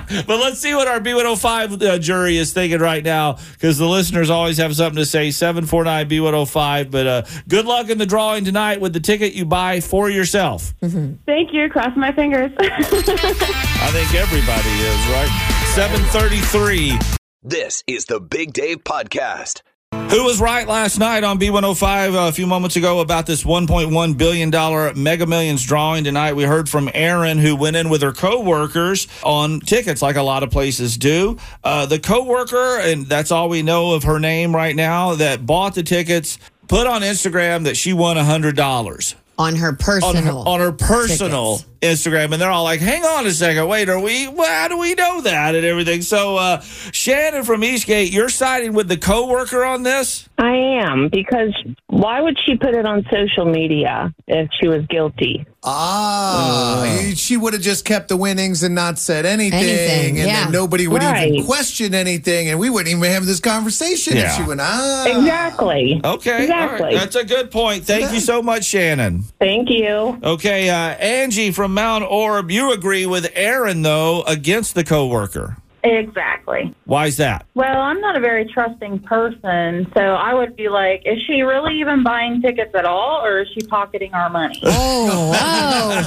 But 0.26 0.40
let's 0.40 0.58
see 0.58 0.74
what 0.74 0.88
our 0.88 1.00
B105 1.00 1.82
uh, 1.82 1.98
jury 1.98 2.36
is 2.38 2.52
thinking 2.52 2.78
right 2.80 3.04
now 3.04 3.38
because 3.52 3.76
the 3.76 3.86
listeners 3.86 4.30
always 4.30 4.56
have 4.58 4.74
something 4.76 4.96
to 4.96 5.04
say. 5.04 5.30
749 5.30 6.08
B105. 6.08 6.90
But 6.90 7.06
uh, 7.06 7.22
good 7.48 7.66
luck 7.66 7.90
in 7.90 7.98
the 7.98 8.06
drawing 8.06 8.44
tonight 8.44 8.80
with 8.80 8.92
the 8.92 9.00
ticket 9.00 9.34
you 9.34 9.44
buy 9.44 9.80
for 9.80 10.08
yourself. 10.08 10.74
Thank 10.80 11.52
you. 11.52 11.68
Cross 11.68 11.96
my 11.96 12.12
fingers. 12.12 12.52
I 12.58 13.90
think 13.92 14.14
everybody 14.14 14.68
is, 14.68 15.08
right? 15.08 15.30
733. 15.74 17.17
This 17.44 17.84
is 17.86 18.06
the 18.06 18.18
Big 18.18 18.52
Dave 18.52 18.82
Podcast. 18.82 19.60
Who 19.92 20.24
was 20.24 20.40
right 20.40 20.66
last 20.66 20.98
night 20.98 21.22
on 21.22 21.38
B105 21.38 22.14
uh, 22.14 22.28
a 22.28 22.32
few 22.32 22.48
moments 22.48 22.74
ago 22.74 22.98
about 22.98 23.26
this 23.26 23.44
$1.1 23.44 24.18
billion 24.18 25.00
Mega 25.00 25.24
Millions 25.24 25.64
drawing 25.64 26.02
tonight? 26.02 26.32
We 26.32 26.42
heard 26.42 26.68
from 26.68 26.90
Aaron, 26.92 27.38
who 27.38 27.54
went 27.54 27.76
in 27.76 27.90
with 27.90 28.02
her 28.02 28.12
coworkers 28.12 29.06
on 29.22 29.60
tickets, 29.60 30.02
like 30.02 30.16
a 30.16 30.22
lot 30.22 30.42
of 30.42 30.50
places 30.50 30.96
do. 30.96 31.36
Uh, 31.62 31.86
the 31.86 32.00
coworker, 32.00 32.80
and 32.80 33.06
that's 33.06 33.30
all 33.30 33.48
we 33.48 33.62
know 33.62 33.92
of 33.92 34.02
her 34.02 34.18
name 34.18 34.52
right 34.52 34.74
now, 34.74 35.14
that 35.14 35.46
bought 35.46 35.76
the 35.76 35.84
tickets, 35.84 36.40
put 36.66 36.88
on 36.88 37.02
Instagram 37.02 37.62
that 37.64 37.76
she 37.76 37.92
won 37.92 38.16
$100 38.16 39.14
on 39.38 39.54
her 39.54 39.68
on 39.68 39.72
her, 39.72 39.72
personal. 39.72 40.48
on 40.48 40.60
her 40.60 40.72
personal 40.72 41.58
tickets. 41.58 41.77
Instagram, 41.80 42.32
and 42.32 42.40
they're 42.42 42.50
all 42.50 42.64
like, 42.64 42.80
"Hang 42.80 43.04
on 43.04 43.26
a 43.26 43.30
second, 43.30 43.68
wait, 43.68 43.88
are 43.88 44.00
we? 44.00 44.28
Well, 44.28 44.48
how 44.50 44.68
do 44.68 44.78
we 44.78 44.94
know 44.94 45.20
that?" 45.22 45.54
and 45.54 45.64
everything. 45.64 46.02
So, 46.02 46.36
uh, 46.36 46.60
Shannon 46.92 47.44
from 47.44 47.62
Eastgate, 47.64 48.12
you're 48.12 48.28
siding 48.28 48.72
with 48.72 48.88
the 48.88 48.96
coworker 48.96 49.64
on 49.64 49.82
this. 49.82 50.28
I 50.38 50.54
am 50.54 51.08
because 51.08 51.52
why 51.88 52.20
would 52.20 52.38
she 52.46 52.56
put 52.56 52.74
it 52.74 52.86
on 52.86 53.04
social 53.10 53.44
media 53.44 54.12
if 54.28 54.48
she 54.60 54.68
was 54.68 54.84
guilty? 54.86 55.44
Ah, 55.64 57.02
she 57.16 57.36
would 57.36 57.52
have 57.52 57.62
just 57.62 57.84
kept 57.84 58.08
the 58.08 58.16
winnings 58.16 58.62
and 58.62 58.74
not 58.74 58.98
said 58.98 59.26
anything, 59.26 59.58
Anything, 59.58 60.18
and 60.20 60.28
yeah. 60.28 60.44
then 60.44 60.52
nobody 60.52 60.86
would 60.86 61.02
even 61.02 61.44
question 61.44 61.94
anything, 61.94 62.48
and 62.48 62.60
we 62.60 62.70
wouldn't 62.70 62.94
even 62.96 63.10
have 63.10 63.26
this 63.26 63.40
conversation 63.40 64.16
Yeah. 64.16 64.26
if 64.30 64.36
she 64.36 64.42
went, 64.44 64.60
ah. 64.62 65.04
Exactly. 65.06 66.00
Okay, 66.04 66.42
Exactly. 66.44 66.84
right. 66.86 66.94
that's 66.94 67.16
a 67.16 67.24
good 67.24 67.50
point. 67.50 67.84
Thank 67.84 68.12
you 68.12 68.20
so 68.20 68.40
much, 68.40 68.64
Shannon. 68.64 69.24
Thank 69.40 69.68
you. 69.70 70.18
Okay, 70.22 70.70
uh, 70.70 70.76
Angie 71.00 71.50
from 71.50 71.67
Mount 71.68 72.04
Orab, 72.04 72.50
you 72.50 72.72
agree 72.72 73.06
with 73.06 73.30
Aaron 73.34 73.82
though 73.82 74.22
against 74.22 74.74
the 74.74 74.84
coworker. 74.84 75.58
Exactly. 75.84 76.74
Why 76.84 77.06
is 77.06 77.16
that? 77.18 77.46
Well, 77.54 77.80
I'm 77.80 78.00
not 78.00 78.16
a 78.16 78.20
very 78.20 78.44
trusting 78.44 79.00
person, 79.00 79.90
so 79.94 80.00
I 80.00 80.34
would 80.34 80.56
be 80.56 80.68
like, 80.68 81.02
is 81.04 81.18
she 81.26 81.42
really 81.42 81.78
even 81.80 82.02
buying 82.02 82.42
tickets 82.42 82.74
at 82.74 82.84
all, 82.84 83.24
or 83.24 83.40
is 83.40 83.48
she 83.54 83.66
pocketing 83.66 84.14
our 84.14 84.30
money? 84.30 84.60
Oh, 84.90 85.32
whoa. 85.34 86.02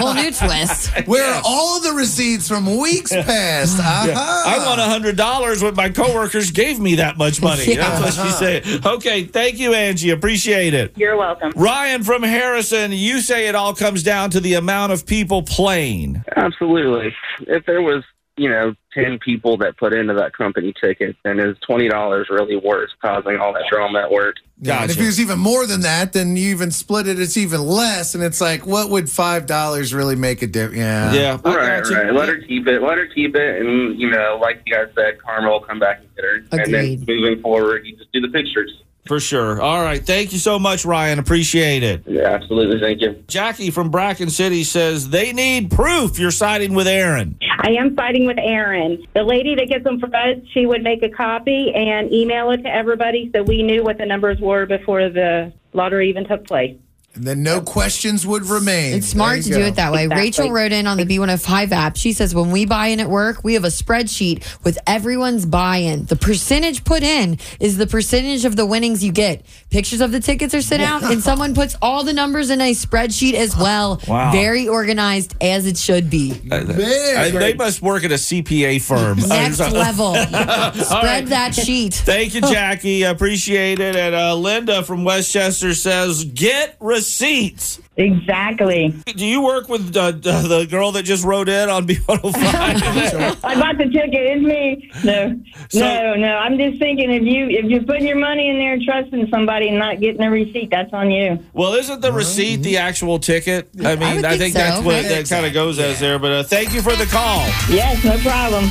Whole 0.00 0.14
new 0.14 0.30
twist. 0.32 0.90
Where 1.06 1.34
are 1.34 1.42
all 1.44 1.80
the 1.80 1.92
receipts 1.92 2.48
from 2.48 2.78
weeks 2.78 3.12
past? 3.12 3.78
Aha. 3.78 4.44
I 4.46 4.66
won 4.66 4.78
a 4.78 4.84
hundred 4.84 5.16
dollars 5.16 5.62
when 5.62 5.74
my 5.74 5.88
coworkers 5.88 6.50
gave 6.50 6.78
me 6.78 6.96
that 6.96 7.18
much 7.18 7.42
money. 7.42 7.64
Yeah. 7.66 7.98
That's 7.98 8.00
what 8.00 8.14
she 8.14 8.20
uh-huh. 8.20 8.62
said. 8.62 8.86
Okay, 8.86 9.24
thank 9.24 9.58
you, 9.58 9.74
Angie. 9.74 10.10
Appreciate 10.10 10.74
it. 10.74 10.96
You're 10.96 11.16
welcome. 11.16 11.52
Ryan 11.56 12.02
from 12.02 12.22
Harrison, 12.22 12.92
you 12.92 13.20
say 13.20 13.48
it 13.48 13.54
all 13.54 13.74
comes 13.74 14.02
down 14.02 14.30
to 14.30 14.40
the 14.40 14.54
amount 14.54 14.92
of 14.92 15.06
people 15.06 15.42
playing. 15.42 16.24
Absolutely. 16.36 17.14
If 17.40 17.64
there 17.66 17.82
was, 17.82 18.04
you 18.36 18.48
know, 18.48 18.74
10 18.94 19.18
people 19.18 19.58
that 19.58 19.76
put 19.76 19.92
into 19.92 20.14
that 20.14 20.32
company 20.34 20.72
ticket, 20.80 21.16
then 21.22 21.38
is 21.38 21.56
$20 21.68 22.28
really 22.30 22.56
worth 22.56 22.90
causing 23.00 23.36
all 23.36 23.52
that 23.52 23.64
drama 23.70 24.00
at 24.00 24.10
work? 24.10 24.36
Yeah, 24.60 24.82
and 24.82 24.90
if 24.90 24.96
Gotcha. 24.96 25.02
it 25.02 25.06
was 25.06 25.20
even 25.20 25.38
more 25.38 25.66
than 25.66 25.80
that, 25.80 26.12
then 26.12 26.36
you 26.36 26.50
even 26.50 26.70
split 26.70 27.08
it, 27.08 27.20
it's 27.20 27.36
even 27.36 27.62
less. 27.62 28.14
And 28.14 28.22
it's 28.24 28.40
like, 28.40 28.66
what 28.66 28.90
would 28.90 29.06
$5 29.06 29.94
really 29.94 30.16
make 30.16 30.40
a 30.42 30.46
difference? 30.46 30.78
Yeah. 30.78 31.12
Yeah, 31.12 31.38
I 31.44 31.56
right, 31.56 31.84
got 31.84 31.92
right. 31.92 32.14
Let 32.14 32.28
her 32.28 32.38
keep 32.38 32.66
it. 32.66 32.80
Let 32.80 32.98
her 32.98 33.06
keep 33.06 33.36
it. 33.36 33.60
And, 33.60 34.00
you 34.00 34.10
know, 34.10 34.38
like 34.40 34.62
you 34.66 34.74
guys 34.74 34.88
said, 34.94 35.20
Karma 35.20 35.50
will 35.50 35.60
come 35.60 35.78
back 35.78 36.00
and 36.00 36.14
get 36.14 36.24
her. 36.24 36.36
And 36.52 36.60
Agreed. 36.74 37.06
then 37.06 37.16
moving 37.16 37.42
forward, 37.42 37.86
you 37.86 37.96
just 37.96 38.12
do 38.12 38.20
the 38.20 38.28
pictures. 38.28 38.82
For 39.06 39.18
sure. 39.18 39.60
All 39.60 39.82
right. 39.82 40.04
Thank 40.04 40.32
you 40.32 40.38
so 40.38 40.60
much, 40.60 40.84
Ryan. 40.84 41.18
Appreciate 41.18 41.82
it. 41.82 42.04
Yeah, 42.06 42.28
absolutely. 42.28 42.78
Thank 42.78 43.00
you. 43.00 43.22
Jackie 43.26 43.70
from 43.70 43.90
Bracken 43.90 44.30
City 44.30 44.62
says 44.62 45.08
they 45.08 45.32
need 45.32 45.72
proof 45.72 46.20
you're 46.20 46.30
siding 46.30 46.72
with 46.74 46.86
Aaron. 46.86 47.36
I 47.58 47.72
am 47.72 47.96
siding 47.96 48.26
with 48.26 48.38
Aaron. 48.38 49.04
The 49.14 49.24
lady 49.24 49.56
that 49.56 49.68
gets 49.68 49.82
them 49.82 49.98
for 49.98 50.06
us, 50.14 50.38
she 50.52 50.66
would 50.66 50.84
make 50.84 51.02
a 51.02 51.08
copy 51.08 51.72
and 51.74 52.12
email 52.12 52.52
it 52.52 52.58
to 52.58 52.72
everybody 52.72 53.30
so 53.34 53.42
we 53.42 53.62
knew 53.62 53.82
what 53.82 53.98
the 53.98 54.06
numbers 54.06 54.38
were 54.40 54.66
before 54.66 55.08
the 55.08 55.52
lottery 55.72 56.08
even 56.08 56.24
took 56.26 56.46
place. 56.46 56.76
And 57.14 57.24
then 57.24 57.42
no 57.42 57.60
questions 57.60 58.26
would 58.26 58.46
remain. 58.46 58.94
It's 58.94 59.08
smart 59.08 59.42
to 59.42 59.48
you 59.50 59.54
do 59.56 59.60
it 59.60 59.74
that 59.74 59.92
way. 59.92 60.04
Exactly. 60.04 60.24
Rachel 60.24 60.50
wrote 60.50 60.72
in 60.72 60.86
on 60.86 60.96
the 60.96 61.04
B105 61.04 61.70
app. 61.70 61.96
She 61.98 62.14
says, 62.14 62.34
when 62.34 62.50
we 62.50 62.64
buy 62.64 62.86
in 62.86 63.00
at 63.00 63.08
work, 63.10 63.44
we 63.44 63.52
have 63.52 63.64
a 63.64 63.68
spreadsheet 63.68 64.42
with 64.64 64.78
everyone's 64.86 65.44
buy 65.44 65.76
in. 65.76 66.06
The 66.06 66.16
percentage 66.16 66.84
put 66.84 67.02
in 67.02 67.38
is 67.60 67.76
the 67.76 67.86
percentage 67.86 68.46
of 68.46 68.56
the 68.56 68.64
winnings 68.64 69.04
you 69.04 69.12
get. 69.12 69.44
Pictures 69.68 70.00
of 70.00 70.10
the 70.10 70.20
tickets 70.20 70.54
are 70.54 70.62
sent 70.62 70.82
out, 70.82 71.02
and 71.02 71.22
someone 71.22 71.54
puts 71.54 71.76
all 71.82 72.02
the 72.02 72.14
numbers 72.14 72.48
in 72.48 72.62
a 72.62 72.72
spreadsheet 72.72 73.34
as 73.34 73.54
well. 73.58 74.00
Wow. 74.08 74.32
Very 74.32 74.66
organized 74.66 75.34
as 75.42 75.66
it 75.66 75.76
should 75.76 76.08
be. 76.08 76.30
Very 76.32 77.36
Uh, 77.36 77.38
they 77.38 77.52
must 77.52 77.82
work 77.82 78.04
at 78.04 78.12
a 78.12 78.18
CPA 78.18 78.80
firm. 78.80 79.18
Next 79.18 79.58
level. 79.72 80.12
right. 80.14 80.72
Spread 80.74 81.26
that 81.26 81.54
sheet. 81.54 81.92
Thank 81.92 82.32
you, 82.34 82.40
Jackie. 82.40 83.04
I 83.04 83.10
appreciate 83.10 83.80
it. 83.80 83.96
And 83.96 84.14
uh, 84.14 84.34
Linda 84.34 84.82
from 84.82 85.04
Westchester 85.04 85.74
says, 85.74 86.24
get 86.24 86.76
receipts. 87.02 87.80
Exactly. 87.96 88.88
Do 89.16 89.26
you 89.26 89.42
work 89.42 89.68
with 89.68 89.94
uh, 89.96 90.12
the 90.12 90.66
girl 90.70 90.92
that 90.92 91.02
just 91.02 91.24
wrote 91.24 91.48
in 91.48 91.68
on 91.68 91.86
B105? 91.88 93.40
I 93.44 93.54
bought 93.60 93.76
the 93.78 93.84
ticket. 93.84 94.14
It's 94.14 94.42
me. 94.42 94.90
No, 95.04 95.38
So- 95.68 95.80
no, 95.80 96.14
no. 96.14 96.36
I'm 96.36 96.56
just 96.56 96.78
thinking 96.78 97.10
if 97.10 97.22
you 97.22 97.48
if 97.48 97.66
you're 97.66 97.82
putting 97.82 98.06
your 98.06 98.18
money 98.18 98.48
in 98.48 98.56
there, 98.58 98.78
trusting 98.84 99.28
somebody 99.30 99.68
and 99.68 99.78
not 99.78 100.00
getting 100.00 100.22
a 100.22 100.30
receipt, 100.30 100.70
that's 100.70 100.92
on 100.92 101.10
you. 101.10 101.38
well, 101.52 101.74
isn't 101.74 102.00
the 102.00 102.12
receipt 102.12 102.56
the 102.62 102.78
actual 102.78 103.18
ticket? 103.18 103.68
I 103.84 103.96
mean, 103.96 104.16
would 104.16 104.24
I, 104.24 104.30
think 104.30 104.40
think 104.42 104.54
that's 104.54 104.76
so. 104.78 104.82
what 104.82 105.02
that 105.02 105.28
kind 105.28 105.44
of 105.46 105.52
goes 105.52 105.78
as 105.78 106.00
there. 106.00 106.18
But 106.18 106.32
uh, 106.32 106.42
thank 106.44 106.72
you 106.74 106.80
for 106.82 106.96
the 106.96 107.06
call. 107.06 107.40
Yes, 107.68 108.02
no 108.04 108.16
problem. 108.18 108.64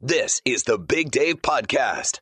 This 0.00 0.40
is 0.44 0.62
the 0.64 0.78
Big 0.78 1.10
Dave 1.10 1.42
Podcast. 1.42 2.20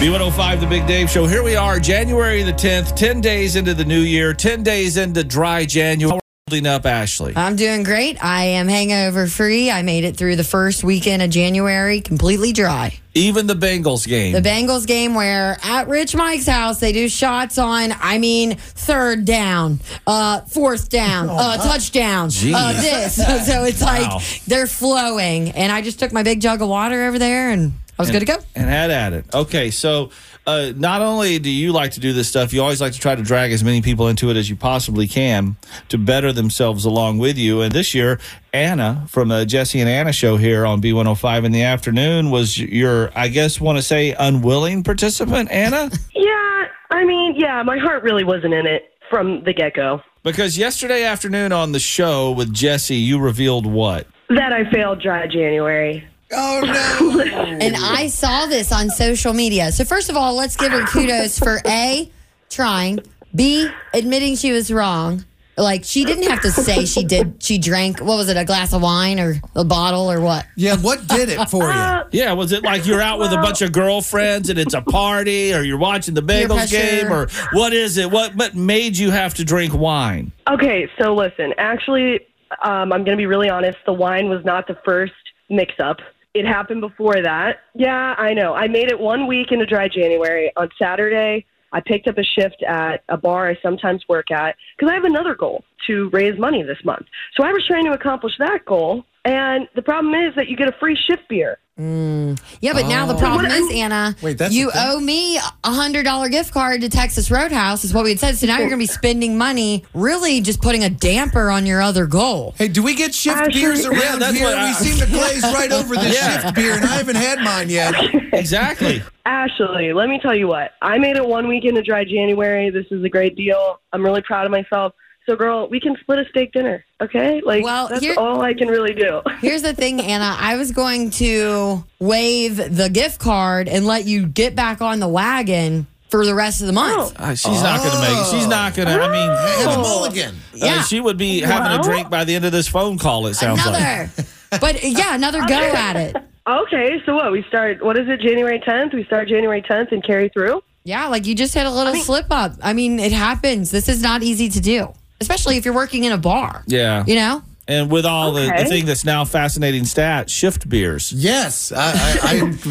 B105, 0.00 0.60
The 0.60 0.66
Big 0.66 0.86
Dave 0.86 1.10
Show. 1.10 1.26
Here 1.26 1.42
we 1.42 1.56
are, 1.56 1.78
January 1.78 2.42
the 2.42 2.54
10th, 2.54 2.96
10 2.96 3.20
days 3.20 3.54
into 3.56 3.74
the 3.74 3.84
new 3.84 4.00
year, 4.00 4.32
10 4.32 4.62
days 4.62 4.96
into 4.96 5.22
dry 5.22 5.66
January. 5.66 6.18
holding 6.48 6.66
up, 6.66 6.86
Ashley? 6.86 7.34
I'm 7.36 7.54
doing 7.54 7.82
great. 7.82 8.16
I 8.24 8.44
am 8.44 8.66
hangover 8.66 9.26
free. 9.26 9.70
I 9.70 9.82
made 9.82 10.04
it 10.04 10.16
through 10.16 10.36
the 10.36 10.44
first 10.44 10.82
weekend 10.82 11.20
of 11.20 11.28
January 11.28 12.00
completely 12.00 12.52
dry. 12.54 12.98
Even 13.12 13.46
the 13.46 13.54
Bengals 13.54 14.06
game. 14.08 14.32
The 14.32 14.40
Bengals 14.40 14.86
game 14.86 15.14
where 15.14 15.58
at 15.62 15.86
Rich 15.86 16.16
Mike's 16.16 16.46
house 16.46 16.80
they 16.80 16.92
do 16.92 17.06
shots 17.06 17.58
on, 17.58 17.92
I 18.00 18.16
mean, 18.16 18.56
third 18.56 19.26
down, 19.26 19.80
uh, 20.06 20.40
fourth 20.42 20.88
down, 20.88 21.28
uh, 21.28 21.58
touchdown, 21.58 22.30
uh, 22.54 22.72
this. 22.80 23.16
so 23.46 23.64
it's 23.64 23.82
Wow. 23.82 23.86
like 24.16 24.40
they're 24.46 24.66
flowing. 24.66 25.50
And 25.50 25.70
I 25.70 25.82
just 25.82 25.98
took 25.98 26.10
my 26.10 26.22
big 26.22 26.40
jug 26.40 26.62
of 26.62 26.68
water 26.70 27.04
over 27.04 27.18
there 27.18 27.50
and 27.50 27.74
I 28.00 28.02
was 28.02 28.10
good 28.10 28.20
to 28.20 28.26
go. 28.26 28.36
and 28.54 28.68
had 28.68 28.90
at 28.90 29.12
it. 29.12 29.24
Okay, 29.34 29.70
so 29.70 30.10
uh, 30.46 30.72
not 30.74 31.02
only 31.02 31.38
do 31.38 31.50
you 31.50 31.72
like 31.72 31.92
to 31.92 32.00
do 32.00 32.12
this 32.12 32.28
stuff, 32.28 32.52
you 32.52 32.62
always 32.62 32.80
like 32.80 32.92
to 32.94 32.98
try 32.98 33.14
to 33.14 33.22
drag 33.22 33.52
as 33.52 33.62
many 33.62 33.82
people 33.82 34.08
into 34.08 34.30
it 34.30 34.36
as 34.36 34.48
you 34.48 34.56
possibly 34.56 35.06
can 35.06 35.56
to 35.88 35.98
better 35.98 36.32
themselves 36.32 36.84
along 36.84 37.18
with 37.18 37.36
you. 37.38 37.60
And 37.60 37.72
this 37.72 37.94
year, 37.94 38.18
Anna 38.52 39.04
from 39.08 39.28
the 39.28 39.44
Jesse 39.44 39.80
and 39.80 39.88
Anna 39.88 40.12
show 40.12 40.36
here 40.36 40.66
on 40.66 40.80
B105 40.80 41.44
in 41.44 41.52
the 41.52 41.62
afternoon 41.62 42.30
was 42.30 42.58
your, 42.58 43.10
I 43.14 43.28
guess, 43.28 43.60
want 43.60 43.78
to 43.78 43.82
say 43.82 44.14
unwilling 44.18 44.82
participant, 44.82 45.50
Anna? 45.50 45.90
Yeah, 46.14 46.66
I 46.90 47.04
mean, 47.04 47.34
yeah, 47.36 47.62
my 47.62 47.78
heart 47.78 48.02
really 48.02 48.24
wasn't 48.24 48.52
in 48.52 48.66
it 48.66 48.90
from 49.08 49.42
the 49.44 49.52
get 49.52 49.74
go. 49.74 50.02
Because 50.22 50.58
yesterday 50.58 51.04
afternoon 51.04 51.52
on 51.52 51.72
the 51.72 51.78
show 51.78 52.32
with 52.32 52.52
Jesse, 52.52 52.96
you 52.96 53.18
revealed 53.18 53.64
what? 53.64 54.06
That 54.28 54.52
I 54.52 54.70
failed 54.70 55.00
dry 55.00 55.26
January. 55.26 56.06
Oh 56.32 56.60
no! 56.64 57.20
And 57.60 57.76
I 57.76 58.06
saw 58.06 58.46
this 58.46 58.72
on 58.72 58.88
social 58.90 59.32
media. 59.32 59.70
So 59.72 59.84
first 59.84 60.08
of 60.08 60.16
all, 60.16 60.34
let's 60.34 60.56
give 60.56 60.72
her 60.72 60.86
kudos 60.86 61.38
for 61.38 61.60
A, 61.66 62.10
trying, 62.48 63.00
B, 63.34 63.68
admitting 63.92 64.36
she 64.36 64.52
was 64.52 64.72
wrong. 64.72 65.24
Like 65.56 65.84
she 65.84 66.06
didn't 66.06 66.24
have 66.24 66.40
to 66.42 66.50
say 66.50 66.86
she 66.86 67.04
did 67.04 67.42
she 67.42 67.58
drank 67.58 67.98
what 68.00 68.16
was 68.16 68.30
it, 68.30 68.36
a 68.38 68.46
glass 68.46 68.72
of 68.72 68.80
wine 68.80 69.20
or 69.20 69.34
a 69.54 69.64
bottle 69.64 70.10
or 70.10 70.20
what? 70.20 70.46
Yeah, 70.56 70.76
what 70.76 71.06
did 71.06 71.28
it 71.28 71.50
for 71.50 71.64
you? 71.70 72.00
Yeah, 72.12 72.32
was 72.32 72.50
it 72.50 72.64
like 72.64 72.86
you're 72.86 73.00
out 73.00 73.18
with 73.18 73.30
a 73.32 73.36
bunch 73.36 73.60
of 73.62 73.70
girlfriends 73.72 74.48
and 74.48 74.58
it's 74.58 74.74
a 74.74 74.80
party, 74.80 75.54
or 75.54 75.62
you're 75.62 75.78
watching 75.78 76.14
the 76.14 76.22
Peer 76.22 76.48
Bengals 76.48 76.70
game, 76.70 77.12
or 77.12 77.28
what 77.52 77.72
is 77.72 77.98
it? 77.98 78.10
What 78.10 78.34
what 78.36 78.54
made 78.54 78.96
you 78.96 79.10
have 79.10 79.34
to 79.34 79.44
drink 79.44 79.74
wine? 79.74 80.32
Okay, 80.48 80.88
so 80.98 81.14
listen, 81.14 81.52
actually, 81.58 82.20
um, 82.64 82.92
I'm 82.92 83.04
going 83.04 83.12
to 83.12 83.16
be 83.16 83.26
really 83.26 83.50
honest. 83.50 83.78
The 83.86 83.92
wine 83.92 84.28
was 84.28 84.44
not 84.44 84.66
the 84.66 84.76
first 84.84 85.12
mix 85.50 85.74
up. 85.78 85.98
It 86.32 86.46
happened 86.46 86.80
before 86.80 87.20
that. 87.22 87.58
Yeah, 87.74 88.14
I 88.16 88.34
know. 88.34 88.54
I 88.54 88.68
made 88.68 88.90
it 88.90 88.98
one 88.98 89.26
week 89.26 89.48
into 89.50 89.66
dry 89.66 89.88
January. 89.88 90.52
On 90.56 90.68
Saturday, 90.78 91.44
I 91.72 91.80
picked 91.80 92.08
up 92.08 92.18
a 92.18 92.22
shift 92.22 92.62
at 92.62 93.02
a 93.08 93.16
bar 93.16 93.48
I 93.48 93.58
sometimes 93.62 94.04
work 94.08 94.30
at 94.30 94.56
because 94.76 94.90
I 94.90 94.94
have 94.94 95.04
another 95.04 95.34
goal 95.34 95.64
to 95.86 96.08
raise 96.12 96.38
money 96.38 96.62
this 96.62 96.78
month. 96.84 97.06
So 97.36 97.46
I 97.46 97.52
was 97.52 97.64
trying 97.66 97.84
to 97.86 97.92
accomplish 97.92 98.32
that 98.38 98.64
goal. 98.64 99.04
And 99.24 99.68
the 99.74 99.82
problem 99.82 100.14
is 100.14 100.34
that 100.36 100.48
you 100.48 100.56
get 100.56 100.68
a 100.68 100.76
free 100.80 100.96
shift 100.96 101.28
beer. 101.28 101.58
Mm. 101.78 102.38
Yeah, 102.60 102.74
but 102.74 102.86
now 102.88 103.06
the 103.06 103.14
oh. 103.14 103.18
problem 103.18 103.46
is, 103.46 103.72
Anna, 103.72 104.14
Wait, 104.22 104.36
that's 104.36 104.52
you 104.52 104.70
owe 104.74 105.00
me 105.00 105.38
a 105.38 105.70
hundred 105.70 106.02
dollar 106.04 106.28
gift 106.28 106.52
card 106.52 106.82
to 106.82 106.90
Texas 106.90 107.30
Roadhouse, 107.30 107.84
is 107.84 107.94
what 107.94 108.04
we 108.04 108.10
had 108.10 108.20
said. 108.20 108.36
So 108.36 108.46
now 108.46 108.58
you're 108.58 108.68
gonna 108.68 108.78
be 108.78 108.86
spending 109.00 109.38
money, 109.38 109.84
really 109.94 110.42
just 110.42 110.60
putting 110.60 110.84
a 110.84 110.90
damper 110.90 111.48
on 111.50 111.64
your 111.64 111.80
other 111.80 112.06
goal. 112.06 112.54
Hey, 112.58 112.68
do 112.68 112.82
we 112.82 112.94
get 112.94 113.14
shift 113.14 113.36
Actually- 113.38 113.62
beers 113.62 113.84
Yeah, 113.84 113.90
around 113.92 114.18
that's 114.18 114.36
here? 114.36 114.44
what 114.46 114.58
I- 114.58 114.66
we 114.68 114.72
seem 114.74 115.06
to 115.06 115.10
glaze 115.10 115.42
right 115.54 115.72
over 115.72 115.94
the 115.94 116.10
Yeah. 116.10 116.40
shift 116.40 116.54
beer, 116.54 116.74
and 116.74 116.84
I 116.84 116.96
haven't 116.96 117.16
had 117.16 117.40
mine 117.40 117.70
yet. 117.70 117.94
Exactly. 118.32 119.02
Ashley, 119.26 119.92
let 119.92 120.08
me 120.08 120.18
tell 120.20 120.34
you 120.34 120.46
what. 120.46 120.70
I 120.80 120.98
made 120.98 121.16
it 121.16 121.26
one 121.26 121.46
week 121.48 121.64
into 121.64 121.82
dry 121.82 122.04
January. 122.04 122.70
This 122.70 122.86
is 122.90 123.02
a 123.04 123.08
great 123.08 123.36
deal. 123.36 123.80
I'm 123.92 124.02
really 124.04 124.22
proud 124.22 124.46
of 124.46 124.52
myself. 124.52 124.94
So, 125.26 125.36
girl, 125.36 125.68
we 125.68 125.78
can 125.80 125.96
split 126.00 126.18
a 126.18 126.24
steak 126.30 126.52
dinner, 126.52 126.84
okay? 127.00 127.40
Like, 127.44 127.62
Well, 127.62 127.88
that's 127.88 128.00
here- 128.00 128.14
all 128.18 128.40
I 128.42 128.54
can 128.54 128.68
really 128.68 128.94
do. 128.94 129.20
Here's 129.40 129.62
the 129.62 129.74
thing, 129.74 130.00
Anna. 130.00 130.36
I 130.38 130.56
was 130.56 130.72
going 130.72 131.10
to 131.10 131.84
waive 132.00 132.56
the 132.56 132.88
gift 132.90 133.20
card 133.20 133.68
and 133.68 133.86
let 133.86 134.06
you 134.06 134.26
get 134.26 134.56
back 134.56 134.80
on 134.80 134.98
the 134.98 135.06
wagon 135.08 135.86
for 136.08 136.24
the 136.26 136.34
rest 136.34 136.60
of 136.60 136.66
the 136.66 136.72
month. 136.72 137.14
Uh, 137.20 137.34
she's 137.36 137.62
not 137.62 137.78
going 137.78 137.92
to 137.92 138.00
make 138.00 138.18
it. 138.18 138.26
She's 138.30 138.46
not 138.48 138.74
going 138.74 138.88
to. 138.88 138.94
I 138.94 139.08
mean, 139.12 139.30
Have 139.30 139.76
a 139.76 139.78
Oh. 139.78 139.82
mulligan. 139.82 140.34
uh, 140.34 140.56
Yeah. 140.56 140.82
she 140.82 140.98
would 141.00 141.16
be 141.18 141.40
having 141.40 141.78
a 141.78 141.82
drink 141.82 142.10
by 142.10 142.24
the 142.24 142.34
end 142.34 142.44
of 142.44 142.50
this 142.52 142.66
phone 142.66 142.98
call. 142.98 143.26
It 143.28 143.34
sounds 143.34 143.64
like. 143.64 144.08
But 144.60 144.82
yeah, 144.82 145.14
another 145.14 145.42
go 145.46 145.54
at 145.54 145.94
it. 145.96 146.16
Okay, 146.48 147.00
so 147.06 147.14
what? 147.14 147.30
We 147.30 147.44
start, 147.44 147.84
what 147.84 147.96
is 147.96 148.08
it, 148.08 148.18
January 148.20 148.58
10th? 148.58 148.92
We 148.94 149.04
start 149.04 149.28
January 149.28 149.62
10th 149.62 149.92
and 149.92 150.02
carry 150.02 150.30
through? 150.30 150.62
Yeah, 150.82 151.06
like 151.06 151.24
you 151.26 151.36
just 151.36 151.54
had 151.54 151.66
a 151.66 151.70
little 151.70 151.94
slip 151.94 152.26
up. 152.30 152.54
I 152.60 152.72
mean, 152.72 152.98
it 152.98 153.12
happens. 153.12 153.70
This 153.70 153.88
is 153.88 154.02
not 154.02 154.24
easy 154.24 154.48
to 154.48 154.58
do, 154.60 154.92
especially 155.20 155.56
if 155.56 155.64
you're 155.64 155.74
working 155.74 156.04
in 156.04 156.12
a 156.12 156.18
bar. 156.18 156.62
Yeah. 156.66 157.04
You 157.06 157.14
know? 157.16 157.42
And 157.68 157.88
with 157.90 158.04
all 158.04 158.32
the, 158.32 158.52
the 158.58 158.64
thing 158.64 158.84
that's 158.84 159.04
now 159.04 159.24
fascinating 159.24 159.84
stat, 159.84 160.28
shift 160.28 160.68
beers. 160.68 161.12
Yes, 161.12 161.70
I, 161.70 161.92
I, 161.92 162.18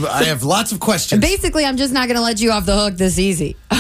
I, 0.04 0.08
I 0.20 0.24
have 0.26 0.44
lots 0.44 0.74
of 0.74 0.82
questions. 0.82 1.22
Basically, 1.22 1.64
I'm 1.64 1.78
just 1.78 1.94
not 1.94 2.08
going 2.08 2.18
to 2.18 2.22
let 2.22 2.42
you 2.42 2.52
off 2.52 2.66
the 2.66 2.76
hook 2.76 2.96
this 2.96 3.18
easy. 3.18 3.56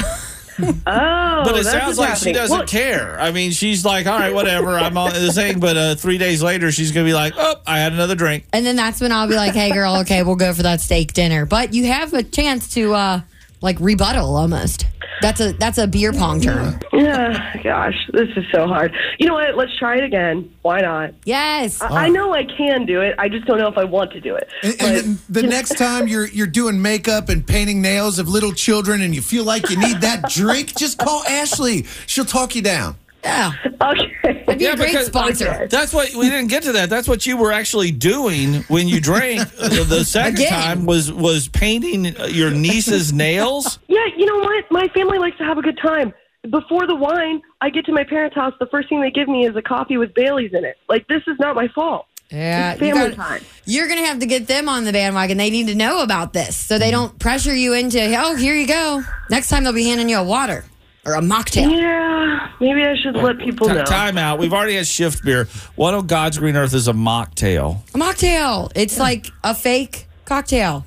Oh, 0.61 1.43
But 1.45 1.51
it 1.55 1.63
that's 1.63 1.69
sounds 1.71 1.97
what's 1.97 2.09
like 2.09 2.17
she 2.17 2.33
doesn't 2.33 2.57
Well, 2.57 2.67
care. 2.67 3.17
I 3.17 3.31
mean, 3.31 3.51
she's 3.51 3.85
like, 3.85 4.07
all 4.07 4.19
right, 4.19 4.33
whatever. 4.33 4.77
I'm 4.77 4.97
on 4.97 5.13
the 5.13 5.31
thing. 5.31 5.59
But 5.61 5.77
uh, 5.77 5.95
three 5.95 6.17
days 6.17 6.43
later, 6.43 6.69
she's 6.69 6.91
going 6.91 7.05
to 7.05 7.09
be 7.09 7.13
like, 7.13 7.33
oh, 7.37 7.55
I 7.65 7.79
had 7.79 7.93
another 7.93 8.15
drink. 8.15 8.45
And 8.51 8.65
then 8.65 8.75
that's 8.75 8.99
when 8.99 9.13
I'll 9.13 9.29
be 9.29 9.35
like, 9.37 9.53
hey, 9.53 9.71
girl, 9.71 9.97
okay, 10.01 10.21
we'll 10.23 10.35
go 10.35 10.53
for 10.53 10.63
that 10.63 10.81
steak 10.81 11.13
dinner. 11.13 11.45
But 11.45 11.73
you 11.73 11.85
have 11.85 12.13
a 12.13 12.23
chance 12.23 12.73
to, 12.73 12.93
uh, 12.93 13.21
like, 13.61 13.79
rebuttal 13.79 14.35
almost. 14.35 14.85
That's 15.21 15.41
a 15.41 15.51
that's 15.51 15.77
a 15.77 15.85
beer 15.85 16.13
pong 16.13 16.39
term. 16.39 16.79
Yeah, 16.93 17.61
gosh, 17.61 17.95
this 18.13 18.29
is 18.37 18.45
so 18.53 18.67
hard. 18.67 18.95
You 19.17 19.27
know 19.27 19.33
what? 19.33 19.57
Let's 19.57 19.77
try 19.77 19.97
it 19.97 20.03
again. 20.05 20.49
Why 20.61 20.79
not? 20.79 21.13
Yes. 21.25 21.81
I, 21.81 22.05
I 22.05 22.09
know 22.09 22.33
I 22.33 22.45
can 22.45 22.85
do 22.85 23.01
it. 23.01 23.15
I 23.17 23.27
just 23.27 23.45
don't 23.45 23.57
know 23.57 23.67
if 23.67 23.77
I 23.77 23.83
want 23.83 24.13
to 24.13 24.21
do 24.21 24.35
it. 24.35 24.49
And, 24.63 24.81
and 24.81 25.17
the, 25.27 25.41
the 25.41 25.47
next 25.47 25.77
time 25.77 26.07
you're 26.07 26.27
you're 26.27 26.47
doing 26.47 26.81
makeup 26.81 27.27
and 27.27 27.45
painting 27.45 27.81
nails 27.81 28.17
of 28.17 28.29
little 28.29 28.53
children, 28.53 29.01
and 29.01 29.13
you 29.13 29.21
feel 29.21 29.43
like 29.43 29.69
you 29.69 29.77
need 29.77 29.99
that 30.01 30.29
drink, 30.29 30.77
just 30.77 30.97
call 30.97 31.23
Ashley. 31.25 31.83
She'll 32.07 32.23
talk 32.23 32.55
you 32.55 32.61
down. 32.61 32.95
Yeah. 33.23 33.51
Okay. 33.81 34.13
That'd 34.23 34.59
be 34.59 34.65
a 34.65 34.75
great 34.75 35.05
sponsor. 35.05 35.67
That's 35.69 35.93
what 35.93 36.13
we 36.13 36.29
didn't 36.29 36.47
get 36.47 36.63
to 36.63 36.71
that. 36.73 36.89
That's 36.89 37.07
what 37.07 37.25
you 37.25 37.37
were 37.37 37.51
actually 37.51 37.91
doing 37.91 38.63
when 38.63 38.87
you 38.87 39.01
drank 39.01 39.49
the, 39.55 39.85
the 39.87 40.05
second 40.05 40.35
Again. 40.35 40.49
time 40.49 40.85
was 40.85 41.11
was 41.11 41.47
painting 41.49 42.05
your 42.29 42.51
niece's 42.51 43.13
nails. 43.25 43.79
Yeah, 43.87 44.05
you 44.17 44.25
know 44.25 44.39
what? 44.39 44.65
My 44.71 44.87
family 44.89 45.19
likes 45.19 45.37
to 45.37 45.43
have 45.43 45.57
a 45.57 45.61
good 45.61 45.79
time. 45.81 46.13
Before 46.49 46.87
the 46.87 46.95
wine, 46.95 47.41
I 47.59 47.69
get 47.69 47.85
to 47.85 47.91
my 47.91 48.05
parents' 48.05 48.35
house. 48.35 48.53
The 48.59 48.67
first 48.67 48.87
thing 48.87 49.01
they 49.01 49.11
give 49.11 49.27
me 49.27 49.45
is 49.45 49.55
a 49.55 49.61
coffee 49.61 49.97
with 49.97 50.13
Bailey's 50.13 50.53
in 50.53 50.63
it. 50.63 50.77
Like 50.87 51.07
this 51.07 51.21
is 51.27 51.37
not 51.39 51.55
my 51.55 51.67
fault. 51.69 52.05
Yeah, 52.31 52.73
It's 52.73 52.81
you 52.81 52.93
family 52.93 53.15
gotta- 53.15 53.15
time. 53.15 53.45
You're 53.65 53.87
gonna 53.87 54.05
have 54.05 54.19
to 54.19 54.25
get 54.25 54.47
them 54.47 54.69
on 54.69 54.85
the 54.85 54.93
bandwagon. 54.93 55.37
They 55.37 55.49
need 55.49 55.67
to 55.67 55.75
know 55.75 56.03
about 56.03 56.31
this 56.31 56.55
so 56.55 56.77
they 56.77 56.91
mm-hmm. 56.91 56.91
don't 56.91 57.19
pressure 57.19 57.53
you 57.55 57.73
into. 57.73 57.99
Oh, 58.17 58.35
here 58.35 58.55
you 58.55 58.67
go. 58.67 59.03
Next 59.29 59.49
time 59.49 59.63
they'll 59.63 59.73
be 59.73 59.87
handing 59.87 60.09
you 60.09 60.17
a 60.17 60.23
water 60.23 60.63
or 61.05 61.13
a 61.13 61.21
mocktail. 61.21 61.71
Yeah, 61.77 62.49
maybe 62.59 62.83
I 62.83 62.95
should 62.95 63.15
let 63.15 63.37
people 63.39 63.67
Ti- 63.67 63.73
know. 63.75 63.85
time 63.85 64.17
out. 64.17 64.39
We've 64.39 64.53
already 64.53 64.75
had 64.75 64.85
shift 64.87 65.23
beer. 65.23 65.45
What 65.75 65.93
on 65.93 66.07
God's 66.07 66.37
green 66.37 66.55
earth 66.55 66.73
is 66.73 66.87
a 66.87 66.93
mocktail? 66.93 67.77
A 67.95 67.97
mocktail. 67.97 68.71
It's 68.75 68.99
like 68.99 69.27
a 69.43 69.55
fake 69.55 70.07
cocktail. 70.25 70.85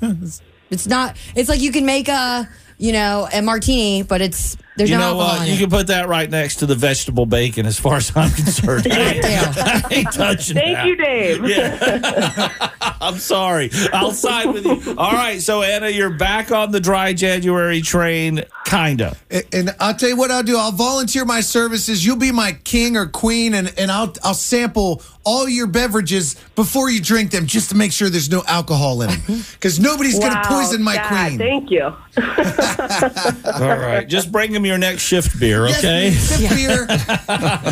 It's 0.70 0.86
not. 0.86 1.16
It's 1.34 1.48
like 1.48 1.60
you 1.60 1.72
can 1.72 1.84
make 1.86 2.08
a 2.08 2.48
you 2.78 2.92
know 2.92 3.28
a 3.32 3.42
martini, 3.42 4.02
but 4.02 4.20
it's 4.20 4.56
there's 4.76 4.88
you 4.90 4.96
no 4.96 5.10
know 5.10 5.16
what? 5.16 5.46
You 5.46 5.54
it. 5.54 5.58
can 5.58 5.70
put 5.70 5.88
that 5.88 6.08
right 6.08 6.28
next 6.30 6.56
to 6.56 6.66
the 6.66 6.74
vegetable 6.74 7.26
bacon, 7.26 7.66
as 7.66 7.78
far 7.78 7.96
as 7.96 8.10
I'm 8.16 8.30
concerned. 8.30 8.86
I 8.90 9.12
ain't, 9.12 9.24
I 9.26 9.82
ain't 9.90 10.12
touching 10.12 10.56
Thank 10.56 10.76
that. 10.76 10.86
you, 10.86 10.96
Dave. 10.96 12.70
I'm 13.02 13.18
sorry. 13.18 13.70
I'll 13.92 14.12
side 14.12 14.52
with 14.52 14.64
you. 14.64 14.94
All 14.96 15.12
right, 15.12 15.40
so 15.40 15.62
Anna, 15.62 15.88
you're 15.88 16.10
back 16.10 16.52
on 16.52 16.70
the 16.70 16.80
dry 16.80 17.12
January 17.12 17.80
train, 17.82 18.44
kinda. 18.64 19.16
And, 19.30 19.44
and 19.52 19.76
I'll 19.80 19.94
tell 19.94 20.08
you 20.08 20.16
what 20.16 20.30
I'll 20.30 20.42
do. 20.42 20.56
I'll 20.56 20.72
volunteer 20.72 21.24
my 21.24 21.40
services. 21.40 22.06
You'll 22.06 22.16
be 22.16 22.32
my 22.32 22.52
king 22.52 22.96
or 22.96 23.06
queen, 23.06 23.54
and, 23.54 23.74
and 23.76 23.90
I'll 23.90 24.14
I'll 24.24 24.34
sample 24.34 25.02
all 25.24 25.48
your 25.48 25.66
beverages 25.66 26.34
before 26.56 26.90
you 26.90 27.00
drink 27.00 27.30
them, 27.30 27.46
just 27.46 27.70
to 27.70 27.76
make 27.76 27.92
sure 27.92 28.08
there's 28.08 28.30
no 28.30 28.42
alcohol 28.46 29.02
in 29.02 29.10
them. 29.10 29.20
Because 29.52 29.78
nobody's 29.78 30.18
wow, 30.18 30.30
gonna 30.32 30.46
poison 30.48 30.82
my 30.82 30.94
Dad, 30.96 31.28
queen. 31.28 31.38
Thank 31.38 31.70
you. 31.70 31.82
All 31.84 33.76
right, 33.78 34.06
just 34.08 34.32
bring 34.32 34.52
him 34.62 34.66
your 34.66 34.78
next 34.78 35.02
shift 35.02 35.38
beer, 35.40 35.66
Yes, 35.66 35.78
okay? 35.78 36.10
sip 36.12 36.50
beer. 36.50 36.80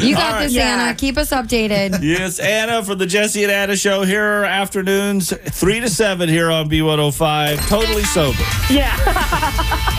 You 0.01 0.15
got 0.17 0.25
All 0.27 0.33
right. 0.33 0.43
this, 0.45 0.53
Yeah. 0.53 0.87
Anna. 0.89 0.95
Keep 0.95 1.17
us 1.19 1.31
updated. 1.31 2.01
Yes, 2.03 2.39
Anna 2.39 2.83
for 2.85 2.95
the 2.95 3.07
Jesse 3.07 3.43
and 3.45 3.53
Anna 3.53 3.77
show 3.77 4.03
here 4.03 4.25
are 4.25 4.45
afternoons 4.45 5.33
three 5.53 5.81
to 5.81 5.89
seven 5.89 6.29
here 6.29 6.51
on 6.51 6.69
B105. 6.69 7.69
Totally 7.69 8.05
sober. 8.05 8.39
Yeah. 8.71 8.97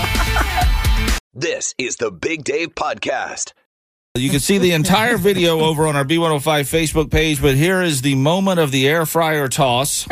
This 1.34 1.74
is 1.78 1.96
the 1.96 2.12
Big 2.12 2.44
Dave 2.44 2.76
Podcast. 2.76 3.54
You 4.16 4.30
can 4.30 4.42
see 4.42 4.58
the 4.58 4.74
entire 4.74 5.18
video 5.18 5.62
over 5.62 5.88
on 5.88 5.96
our 5.96 6.04
B105 6.04 6.42
Facebook 6.42 7.10
page, 7.10 7.42
but 7.42 7.56
here 7.56 7.82
is 7.82 8.02
the 8.02 8.16
moment 8.16 8.60
of 8.60 8.72
the 8.72 8.86
air 8.88 9.06
fryer 9.06 9.48
toss. 9.48 10.06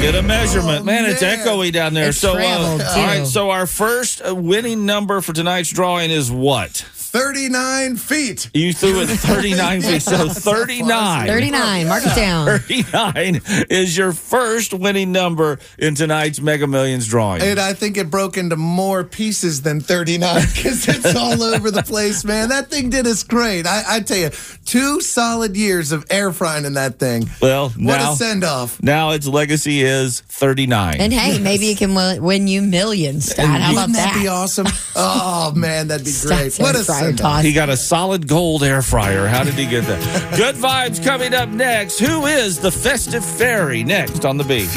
Get 0.00 0.14
a 0.14 0.22
measurement. 0.22 0.86
man, 0.86 1.04
it's 1.04 1.22
Oh, 1.22 1.26
echoey 1.26 1.70
down 1.70 1.92
there. 1.92 2.08
It 2.08 2.14
so, 2.14 2.32
uh, 2.32 2.34
all 2.38 2.78
right. 2.78 3.26
So, 3.26 3.50
our 3.50 3.66
first 3.66 4.22
winning 4.24 4.86
number 4.86 5.20
for 5.20 5.34
tonight's 5.34 5.70
drawing 5.70 6.10
is 6.10 6.32
what? 6.32 6.86
39 7.14 7.96
feet. 7.96 8.50
You 8.54 8.72
threw 8.72 9.00
it 9.00 9.06
39 9.08 9.82
feet. 9.82 10.02
So, 10.02 10.28
39. 10.28 11.26
39. 11.26 11.88
Mark 11.88 12.02
it 12.06 12.14
down. 12.14 12.46
39 12.60 13.40
is 13.68 13.96
your 13.96 14.12
first 14.12 14.72
winning 14.72 15.10
number 15.10 15.58
in 15.76 15.96
tonight's 15.96 16.40
Mega 16.40 16.68
Millions 16.68 17.08
drawing. 17.08 17.42
And 17.42 17.58
I 17.58 17.72
think 17.72 17.96
it 17.96 18.10
broke 18.12 18.36
into 18.36 18.54
more 18.54 19.02
pieces 19.02 19.62
than 19.62 19.80
39 19.80 20.40
because 20.54 20.86
it's 20.86 21.16
all 21.16 21.42
over 21.42 21.72
the 21.72 21.82
place, 21.82 22.24
man. 22.24 22.48
That 22.50 22.70
thing 22.70 22.90
did 22.90 23.08
us 23.08 23.24
great. 23.24 23.66
I, 23.66 23.82
I 23.96 24.00
tell 24.00 24.16
you, 24.18 24.30
two 24.64 25.00
solid 25.00 25.56
years 25.56 25.90
of 25.90 26.06
air 26.10 26.32
frying 26.32 26.64
in 26.64 26.74
that 26.74 27.00
thing. 27.00 27.28
well, 27.42 27.70
What 27.70 27.96
now, 27.96 28.12
a 28.12 28.16
send 28.16 28.44
off. 28.44 28.80
now 28.82 29.10
its 29.10 29.26
legacy 29.26 29.82
is 29.82 30.20
39. 30.20 31.00
And 31.00 31.12
hey, 31.12 31.40
maybe 31.40 31.70
it 31.70 31.78
can 31.78 31.94
win 31.96 32.22
win 32.22 32.46
you 32.46 32.62
millions. 32.62 33.32
Stat. 33.32 33.46
How 33.46 33.56
about 33.72 33.74
Wouldn't 33.88 33.96
that, 33.96 34.14
that? 34.14 34.22
be 34.22 34.28
awesome? 34.28 34.66
Oh, 35.02 35.52
man, 35.54 35.88
that'd 35.88 36.04
be 36.04 36.12
great. 36.20 36.56
What 36.58 36.74
a 36.74 36.82
air 36.82 36.99
fryer 37.00 37.12
toss. 37.12 37.44
He 37.44 37.52
got 37.52 37.68
a 37.68 37.76
solid 37.76 38.26
gold 38.26 38.62
air 38.62 38.82
fryer. 38.82 39.26
How 39.26 39.44
did 39.44 39.54
he 39.54 39.66
get 39.66 39.84
that? 39.84 40.36
Good 40.36 40.56
vibes 40.56 41.02
coming 41.02 41.34
up 41.34 41.48
next. 41.48 41.98
Who 41.98 42.26
is 42.26 42.58
the 42.58 42.70
festive 42.70 43.24
fairy 43.24 43.82
next 43.84 44.24
on 44.24 44.36
the 44.36 44.44
beat? 44.44 44.70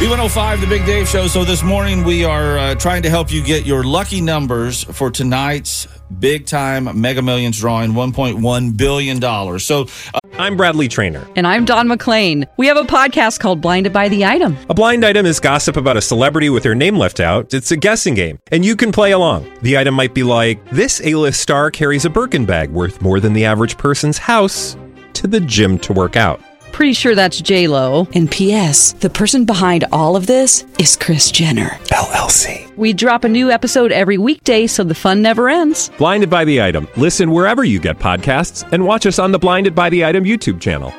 B105, 0.00 0.60
the 0.60 0.66
Big 0.66 0.84
Dave 0.84 1.08
Show. 1.08 1.28
So 1.28 1.44
this 1.44 1.62
morning 1.62 2.02
we 2.02 2.24
are 2.24 2.58
uh, 2.58 2.74
trying 2.74 3.04
to 3.04 3.10
help 3.10 3.30
you 3.32 3.42
get 3.42 3.64
your 3.64 3.84
lucky 3.84 4.20
numbers 4.20 4.82
for 4.82 5.08
tonight's 5.08 5.86
big 6.18 6.46
time 6.46 7.00
Mega 7.00 7.22
Millions 7.22 7.58
drawing, 7.60 7.92
$1.1 7.92 8.76
billion. 8.76 9.58
So 9.60 9.86
uh, 10.12 10.18
I'm 10.36 10.56
Bradley 10.56 10.88
Trainer. 10.88 11.24
And 11.36 11.46
I'm 11.46 11.64
Don 11.64 11.86
McClain. 11.86 12.44
We 12.56 12.66
have 12.66 12.76
a 12.76 12.82
podcast 12.82 13.38
called 13.38 13.60
Blinded 13.60 13.92
by 13.92 14.08
the 14.08 14.24
Item. 14.24 14.56
A 14.68 14.74
blind 14.74 15.06
item 15.06 15.26
is 15.26 15.38
gossip 15.38 15.76
about 15.76 15.96
a 15.96 16.02
celebrity 16.02 16.50
with 16.50 16.64
their 16.64 16.74
name 16.74 16.96
left 16.96 17.20
out. 17.20 17.54
It's 17.54 17.70
a 17.70 17.76
guessing 17.76 18.14
game, 18.14 18.40
and 18.50 18.64
you 18.64 18.74
can 18.74 18.90
play 18.90 19.12
along. 19.12 19.50
The 19.62 19.78
item 19.78 19.94
might 19.94 20.12
be 20.12 20.24
like 20.24 20.62
this: 20.70 21.00
A-list 21.04 21.40
star 21.40 21.70
carries 21.70 22.04
a 22.04 22.10
Birkin 22.10 22.44
bag 22.44 22.70
worth 22.70 23.00
more 23.00 23.20
than 23.20 23.32
the 23.32 23.44
average 23.44 23.78
person's 23.78 24.18
house 24.18 24.76
to 25.14 25.28
the 25.28 25.40
gym 25.40 25.78
to 25.78 25.92
work 25.92 26.16
out. 26.16 26.40
Pretty 26.74 26.92
sure 26.92 27.14
that's 27.14 27.40
J 27.40 27.68
Lo. 27.68 28.08
And 28.14 28.28
P.S. 28.28 28.94
The 28.94 29.08
person 29.08 29.44
behind 29.44 29.84
all 29.92 30.16
of 30.16 30.26
this 30.26 30.66
is 30.80 30.96
Kris 30.96 31.30
Jenner. 31.30 31.68
LLC. 31.92 32.76
We 32.76 32.92
drop 32.92 33.22
a 33.22 33.28
new 33.28 33.48
episode 33.48 33.92
every 33.92 34.18
weekday, 34.18 34.66
so 34.66 34.82
the 34.82 34.92
fun 34.92 35.22
never 35.22 35.48
ends. 35.48 35.92
Blinded 35.98 36.30
by 36.30 36.44
the 36.44 36.60
item. 36.60 36.88
Listen 36.96 37.30
wherever 37.30 37.62
you 37.62 37.78
get 37.78 38.00
podcasts, 38.00 38.68
and 38.72 38.84
watch 38.84 39.06
us 39.06 39.20
on 39.20 39.30
the 39.30 39.38
Blinded 39.38 39.76
by 39.76 39.88
the 39.88 40.04
Item 40.04 40.24
YouTube 40.24 40.60
channel. 40.60 40.92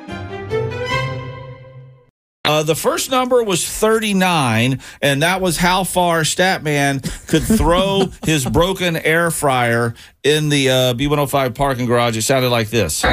Uh, 2.46 2.64
the 2.64 2.76
first 2.76 3.12
number 3.12 3.44
was 3.44 3.68
39, 3.68 4.80
and 5.02 5.24
that 5.24 5.42
was 5.42 5.58
how 5.58 5.84
far 5.84 6.22
Statman 6.22 7.04
could 7.28 7.44
throw 7.44 8.06
his 8.26 8.46
broken 8.46 8.96
air 8.96 9.30
fryer 9.30 9.94
in 10.24 10.48
the 10.48 10.70
uh, 10.70 10.94
B105 10.94 11.54
parking 11.54 11.86
garage. 11.86 12.16
It 12.16 12.22
sounded 12.22 12.50
like 12.50 12.70
this. 12.70 13.04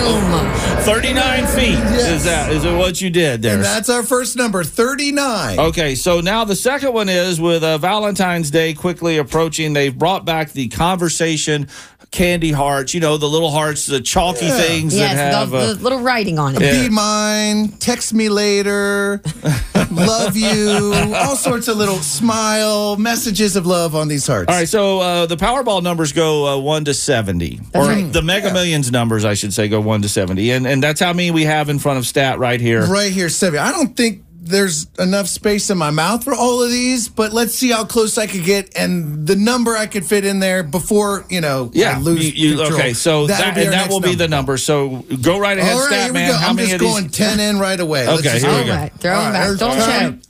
Boom. 0.00 0.52
39 0.84 1.46
feet 1.48 1.78
is 1.98 2.24
that 2.24 2.52
is 2.52 2.64
it 2.64 2.76
what 2.76 3.00
you 3.00 3.10
did 3.10 3.42
there? 3.42 3.54
And 3.54 3.64
that's 3.64 3.88
our 3.88 4.02
first 4.02 4.36
number, 4.36 4.62
39. 4.62 5.58
Okay, 5.58 5.94
so 5.94 6.20
now 6.20 6.44
the 6.44 6.54
second 6.54 6.92
one 6.92 7.08
is 7.08 7.40
with 7.40 7.64
uh, 7.64 7.78
Valentine's 7.78 8.50
Day 8.50 8.72
quickly 8.74 9.16
approaching. 9.18 9.72
They've 9.72 9.96
brought 9.96 10.24
back 10.24 10.52
the 10.52 10.68
conversation 10.68 11.68
candy 12.12 12.52
hearts. 12.52 12.94
You 12.94 13.00
know 13.00 13.16
the 13.16 13.28
little 13.28 13.50
hearts, 13.50 13.86
the 13.86 14.00
chalky 14.00 14.48
things 14.48 14.94
Yes, 14.96 15.14
that 15.16 15.32
have. 15.34 15.50
the, 15.50 15.56
uh, 15.56 15.74
the 15.74 15.82
little 15.82 16.00
writing 16.00 16.38
on 16.38 16.54
it. 16.54 16.62
Yeah. 16.62 16.82
Be 16.82 16.88
mine, 16.88 17.68
text 17.78 18.14
me 18.14 18.28
later, 18.28 19.20
love 19.90 20.36
you, 20.36 20.92
all 21.14 21.36
sorts 21.36 21.68
of 21.68 21.76
little 21.76 21.98
smile 21.98 22.96
messages 22.96 23.56
of 23.56 23.66
love 23.66 23.94
on 23.94 24.08
these 24.08 24.26
hearts. 24.26 24.48
all 24.50 24.58
right, 24.58 24.68
so 24.68 25.00
uh, 25.00 25.26
the 25.26 25.36
Powerball 25.36 25.82
numbers 25.82 26.12
go 26.12 26.46
uh, 26.46 26.58
one 26.58 26.84
to 26.84 26.94
seventy, 26.94 27.60
or 27.74 27.82
right. 27.82 28.12
the 28.12 28.22
Mega 28.22 28.52
Millions 28.52 28.90
numbers, 28.90 29.24
I 29.24 29.34
should 29.34 29.52
say, 29.54 29.68
go 29.68 29.80
one 29.80 30.02
to 30.02 30.08
seventy, 30.08 30.50
and 30.50 30.66
and 30.66 30.82
that's 30.82 31.00
how 31.00 31.12
many 31.12 31.30
we 31.30 31.44
have 31.44 31.68
in 31.68 31.78
front 31.78 31.98
of 31.98 32.06
Stat 32.06 32.38
right 32.38 32.60
here. 32.60 32.86
Right 32.86 33.12
here, 33.12 33.28
Sevi. 33.28 33.58
I 33.58 33.72
don't 33.72 33.96
think 33.96 34.22
there's 34.46 34.86
enough 34.98 35.26
space 35.28 35.68
in 35.70 35.76
my 35.78 35.90
mouth 35.90 36.24
for 36.24 36.34
all 36.34 36.62
of 36.62 36.70
these, 36.70 37.08
but 37.08 37.32
let's 37.32 37.54
see 37.54 37.70
how 37.70 37.84
close 37.84 38.16
I 38.18 38.26
could 38.26 38.44
get 38.44 38.76
and 38.76 39.26
the 39.26 39.36
number 39.36 39.76
I 39.76 39.86
could 39.86 40.04
fit 40.06 40.24
in 40.24 40.38
there 40.38 40.62
before, 40.62 41.24
you 41.28 41.40
know, 41.40 41.70
Yeah, 41.74 41.96
I 41.96 42.00
lose 42.00 42.24
you- 42.24 42.50
you- 42.50 42.56
control. 42.56 42.78
okay. 42.80 42.92
So 42.94 43.26
That'll 43.26 43.44
that, 43.46 43.54
be 43.54 43.62
and 43.64 43.72
that 43.72 43.76
next 43.76 43.90
will 43.92 44.00
be 44.00 44.14
the 44.14 44.28
number. 44.28 44.56
So 44.56 45.04
go 45.22 45.38
right 45.38 45.58
ahead, 45.58 45.72
All 45.74 45.80
right, 45.80 45.86
Stat 45.88 46.12
Man. 46.12 46.32
How 46.34 46.48
I'm 46.50 46.56
many 46.56 46.68
just 46.68 46.74
of 46.76 46.80
these? 46.80 46.90
going 46.92 47.08
10 47.10 47.40
in 47.40 47.58
right 47.58 47.78
away. 47.80 48.06
Let's 48.06 48.20
Okay, 48.26 48.38
here 48.38 48.48
we 48.58 48.64
go. 48.64 48.72
All 48.72 48.78
right, 48.78 48.92
throw 48.98 49.12
All 49.14 49.24
them 49.24 49.32
right, 49.32 49.50
back. 49.50 49.58
Don't 49.58 49.76
10. 49.76 50.12
choke. 50.12 50.20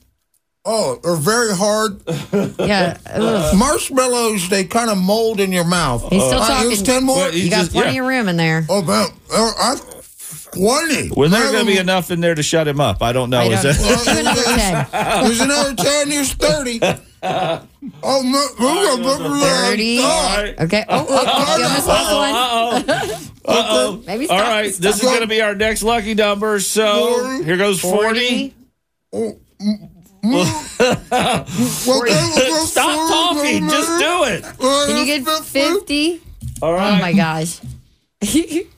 Oh, 0.69 0.99
they're 1.03 1.15
very 1.17 1.55
hard. 1.55 2.01
Yeah. 2.59 2.97
Ugh. 3.15 3.57
Marshmallows, 3.57 4.49
they 4.49 4.65
kind 4.65 4.91
of 4.91 4.99
mold 4.99 5.39
in 5.41 5.53
your 5.53 5.65
mouth. 5.65 6.03
He's 6.11 6.23
still 6.25 6.41
All 6.41 6.49
right, 6.49 6.63
here's 6.67 6.79
talking. 6.79 6.85
10 6.95 7.05
more. 7.05 7.17
Well, 7.17 7.35
You 7.35 7.49
got 7.51 7.59
just- 7.61 7.73
plenty 7.73 7.95
yeah. 7.95 8.01
of 8.03 8.09
room 8.09 8.29
in 8.29 8.37
there. 8.37 8.67
Oh, 8.69 8.83
man. 8.83 9.07
Uh, 9.33 9.53
I, 9.59 9.77
20. 10.53 11.11
Well, 11.17 11.29
there's 11.29 11.51
going 11.51 11.67
to 11.67 11.71
be 11.73 11.79
enough 11.79 12.11
in 12.11 12.21
there 12.21 12.35
to 12.35 12.43
shut 12.43 12.67
him 12.69 12.81
up. 12.81 13.03
I 13.03 13.13
don't 13.13 13.31
know. 13.31 13.41
I 13.41 13.45
Is 13.47 13.63
don't- 13.63 13.77
that? 13.77 14.05
Do 14.05 14.21
another 14.21 14.43
10. 14.45 15.25
There's 15.25 15.41
another 15.41 15.75
10. 15.75 16.11
Here's 16.11 16.33
30. 16.33 16.81
Oh, 18.03 18.23
no. 18.23 18.47
30. 19.39 19.99
Okay. 20.65 20.85
Oh, 20.89 21.07
oh, 21.09 21.25
oh, 21.27 21.57
you 21.59 21.65
almost 21.65 21.87
lost 21.89 22.13
one. 22.13 22.35
Uh-oh. 22.35 23.29
Uh-oh. 23.47 24.03
Maybe 24.07 24.29
All 24.29 24.39
stop. 24.39 24.65
This 24.65 24.97
is 24.97 25.03
going 25.03 25.21
to 25.23 25.27
be 25.27 25.41
our 25.41 25.55
next 25.57 25.83
lucky 25.83 26.15
number. 26.15 26.61
So 26.61 27.41
here 27.43 27.57
goes 27.57 27.81
40. 27.81 28.55
40. 29.11 29.41
Stop 32.67 33.09
talking. 33.09 33.69
Just 33.69 33.99
do 33.99 34.25
it. 34.25 34.45
Can 34.61 34.97
you 34.97 35.07
get 35.07 35.25
50? 35.27 36.21
All 36.63 36.75
Oh 36.75 36.79
my 37.01 37.13
gosh. 37.13 37.61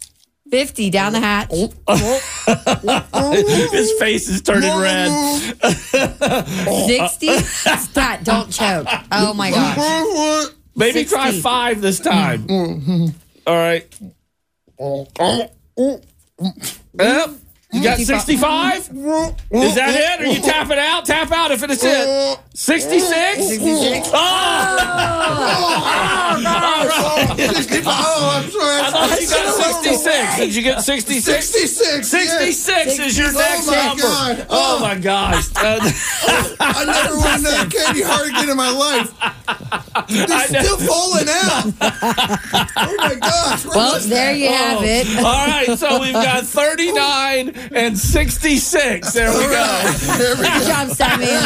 50 0.50 0.90
down 0.90 1.12
the 1.12 1.20
hatch. 1.20 1.50
Oh. 1.87 3.68
His 3.72 3.92
face 3.98 4.28
is 4.28 4.40
turning 4.42 4.74
red. 4.78 5.11
60? 6.87 7.28
Stat, 7.38 8.24
don't 8.24 8.50
choke. 8.50 8.87
Oh 9.12 9.34
my 9.34 9.50
gosh. 9.50 10.54
Maybe 10.76 11.04
try 11.04 11.32
five 11.32 11.80
this 11.80 12.00
time. 12.00 12.46
Mm-hmm. 12.46 13.06
All 13.46 13.56
right. 13.56 13.87
Yep. 16.94 17.30
You 17.70 17.83
got 17.83 17.98
65? 17.98 18.76
Is 18.78 19.74
that 19.74 20.20
it? 20.20 20.26
Are 20.26 20.33
you 20.33 20.40
tapping 20.40 20.78
out? 20.78 21.04
Tap 21.04 21.31
out 21.31 21.50
if 21.50 21.62
it's 21.62 21.85
it. 21.85 22.38
66? 22.54 23.46
66. 23.46 24.09
Oh! 24.11 24.14
All 24.14 24.22
right. 26.87 27.28
Oh, 27.85 28.33
I'm 28.33 28.50
sorry. 28.50 28.81
I 28.81 28.90
thought 28.90 29.20
you 29.20 29.28
got 29.28 29.54
66. 29.54 30.37
Did 30.38 30.54
you 30.54 30.62
get 30.62 30.81
66? 30.83 31.46
66. 31.48 32.09
66 32.09 32.98
is 33.00 33.18
your 33.18 33.33
next 33.33 33.68
Oh 33.68 33.70
next 33.70 33.76
my 33.76 33.87
number. 33.87 34.02
God. 34.02 34.46
Oh 34.48 34.78
my 34.81 34.94
gosh. 34.98 35.48
Uh, 35.57 35.78
I 36.61 36.85
never 36.87 37.16
won 37.18 37.40
another 37.40 37.68
candy 37.70 38.02
heart 38.02 38.28
again 38.28 38.48
in 38.48 38.57
my 38.57 38.70
life. 38.70 39.12
They're 40.09 40.62
still 40.62 40.78
falling 40.78 41.28
out. 41.28 41.72
Oh 42.76 42.94
my 42.98 43.14
gosh. 43.16 43.66
Well, 43.66 44.00
there 44.00 44.35
you 44.35 44.48
have 44.48 44.83
it. 44.83 45.07
All 45.18 45.46
right, 45.46 45.78
so 45.78 46.00
we've 46.00 46.12
got 46.14 46.44
39 46.44 47.58
and 47.75 47.99
66. 47.99 49.12
There 49.12 49.31
we 49.33 49.38
go. 49.44 49.94
There 50.18 50.35
we 50.37 50.42
Good 50.42 50.61
go. 50.61 50.66
job, 50.66 50.88
Statman. 50.88 51.42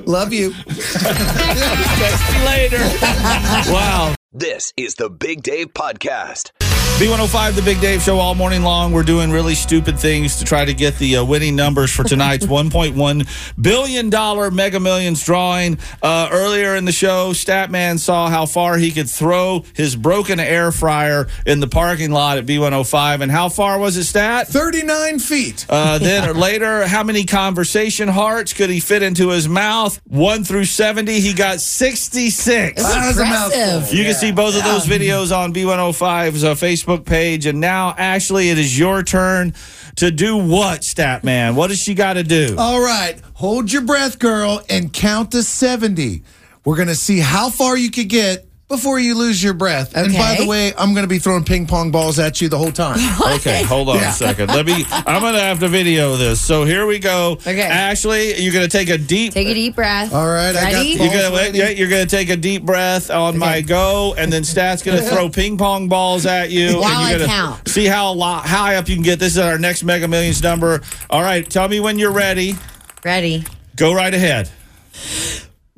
Love 0.06 0.32
you. 0.32 0.52
Catch 0.52 2.34
you 2.34 2.44
later. 2.46 2.78
Wow. 3.72 4.14
This 4.32 4.72
is 4.76 4.94
the 4.94 5.10
Big 5.10 5.42
Dave 5.42 5.74
Podcast. 5.74 6.52
B105, 7.00 7.54
the 7.54 7.62
Big 7.62 7.80
Dave 7.80 8.02
Show, 8.02 8.18
all 8.18 8.34
morning 8.34 8.62
long. 8.62 8.92
We're 8.92 9.02
doing 9.02 9.30
really 9.30 9.54
stupid 9.54 9.98
things 9.98 10.36
to 10.36 10.44
try 10.44 10.66
to 10.66 10.74
get 10.74 10.98
the 10.98 11.16
uh, 11.16 11.24
winning 11.24 11.56
numbers 11.56 11.90
for 11.90 12.04
tonight's 12.04 12.44
$1.1 12.50 13.54
billion 13.58 14.54
Mega 14.54 14.78
Millions 14.78 15.24
drawing. 15.24 15.78
Uh, 16.02 16.28
earlier 16.30 16.76
in 16.76 16.84
the 16.84 16.92
show, 16.92 17.30
Statman 17.30 17.98
saw 17.98 18.28
how 18.28 18.44
far 18.44 18.76
he 18.76 18.90
could 18.90 19.08
throw 19.08 19.64
his 19.74 19.96
broken 19.96 20.38
air 20.38 20.70
fryer 20.70 21.26
in 21.46 21.60
the 21.60 21.66
parking 21.66 22.10
lot 22.10 22.36
at 22.36 22.44
B105. 22.44 23.22
And 23.22 23.32
how 23.32 23.48
far 23.48 23.78
was 23.78 23.96
it, 23.96 24.04
Stat? 24.04 24.48
39 24.48 25.20
feet. 25.20 25.64
Uh, 25.70 25.96
then 25.96 26.36
later, 26.36 26.86
how 26.86 27.02
many 27.02 27.24
conversation 27.24 28.08
hearts 28.08 28.52
could 28.52 28.68
he 28.68 28.78
fit 28.78 29.02
into 29.02 29.30
his 29.30 29.48
mouth? 29.48 29.98
One 30.04 30.44
through 30.44 30.66
70, 30.66 31.18
he 31.18 31.32
got 31.32 31.62
66. 31.62 32.82
That 32.82 33.06
was 33.06 33.18
a 33.18 33.24
mouthful. 33.24 33.58
impressive. 33.58 33.96
You 33.96 34.04
can 34.04 34.12
see 34.12 34.32
both 34.32 34.54
of 34.54 34.64
those 34.64 34.84
videos 34.84 35.34
on 35.34 35.54
B105's 35.54 36.44
uh, 36.44 36.54
Facebook 36.90 37.06
page. 37.06 37.46
And 37.46 37.60
now, 37.60 37.94
Ashley, 37.96 38.50
it 38.50 38.58
is 38.58 38.78
your 38.78 39.02
turn 39.02 39.54
to 39.96 40.10
do 40.10 40.36
what, 40.36 40.80
Statman? 40.80 41.54
What 41.54 41.68
does 41.68 41.80
she 41.80 41.94
got 41.94 42.14
to 42.14 42.22
do? 42.22 42.56
All 42.58 42.80
right. 42.80 43.20
Hold 43.34 43.72
your 43.72 43.82
breath, 43.82 44.18
girl, 44.18 44.62
and 44.68 44.92
count 44.92 45.32
to 45.32 45.42
70. 45.42 46.22
We're 46.64 46.76
going 46.76 46.88
to 46.88 46.94
see 46.94 47.18
how 47.18 47.50
far 47.50 47.76
you 47.76 47.90
could 47.90 48.08
get 48.08 48.46
before 48.70 48.98
you 48.98 49.14
lose 49.16 49.42
your 49.42 49.52
breath. 49.52 49.94
And 49.94 50.12
by 50.14 50.36
the 50.38 50.46
way, 50.46 50.72
I'm 50.78 50.94
going 50.94 51.02
to 51.04 51.08
be 51.08 51.18
throwing 51.18 51.44
ping 51.44 51.66
pong 51.66 51.90
balls 51.90 52.18
at 52.18 52.40
you 52.40 52.48
the 52.48 52.56
whole 52.56 52.72
time. 52.72 52.98
Okay, 53.40 53.62
hold 53.64 53.88
on 53.88 53.96
Yeah. 53.96 54.10
a 54.10 54.12
second. 54.12 54.48
Let 54.48 54.66
me. 54.66 54.84
I'm 54.90 55.22
gonna 55.22 55.40
have 55.40 55.60
to 55.60 55.68
video 55.68 56.16
this. 56.16 56.40
So 56.40 56.64
here 56.64 56.84
we 56.86 56.98
go. 56.98 57.32
Okay. 57.32 57.62
Ashley, 57.62 58.40
you're 58.40 58.52
gonna 58.52 58.68
take 58.68 58.88
a 58.88 58.98
deep. 58.98 59.32
Take 59.32 59.48
a 59.48 59.54
deep 59.54 59.74
breath. 59.76 60.12
All 60.12 60.26
right, 60.26 60.50
I 60.50 60.52
got 60.54 60.72
Ready? 60.72 60.88
You're 60.90 61.08
gonna, 61.08 61.30
Balls 61.30 61.54
yeah, 61.54 61.68
you're 61.70 61.88
gonna 61.88 62.06
take 62.06 62.28
a 62.28 62.36
deep 62.36 62.64
breath 62.64 63.10
on 63.10 63.38
my 63.38 63.60
go, 63.60 64.14
and 64.18 64.32
then 64.32 64.44
Stat's 64.44 64.82
gonna 64.82 65.00
throw 65.02 65.28
ping 65.30 65.56
pong 65.58 65.88
balls 65.88 66.26
at 66.26 66.50
you. 66.50 66.80
While 66.80 67.00
and 67.02 67.10
you're 67.10 67.18
gonna 67.20 67.30
count. 67.30 67.68
See 67.68 67.86
how 67.86 68.12
lo- 68.12 68.26
high 68.42 68.76
up 68.76 68.88
you 68.88 68.94
can 68.96 69.04
get. 69.04 69.18
This 69.18 69.32
is 69.34 69.38
our 69.38 69.58
next 69.58 69.84
Mega 69.84 70.08
Millions 70.08 70.42
number. 70.42 70.80
All 71.08 71.22
right, 71.22 71.48
tell 71.48 71.68
me 71.68 71.80
when 71.80 71.98
you're 71.98 72.12
ready. 72.12 72.56
Ready. 73.04 73.44
Go 73.76 73.92
right 73.94 74.12
ahead. 74.12 74.50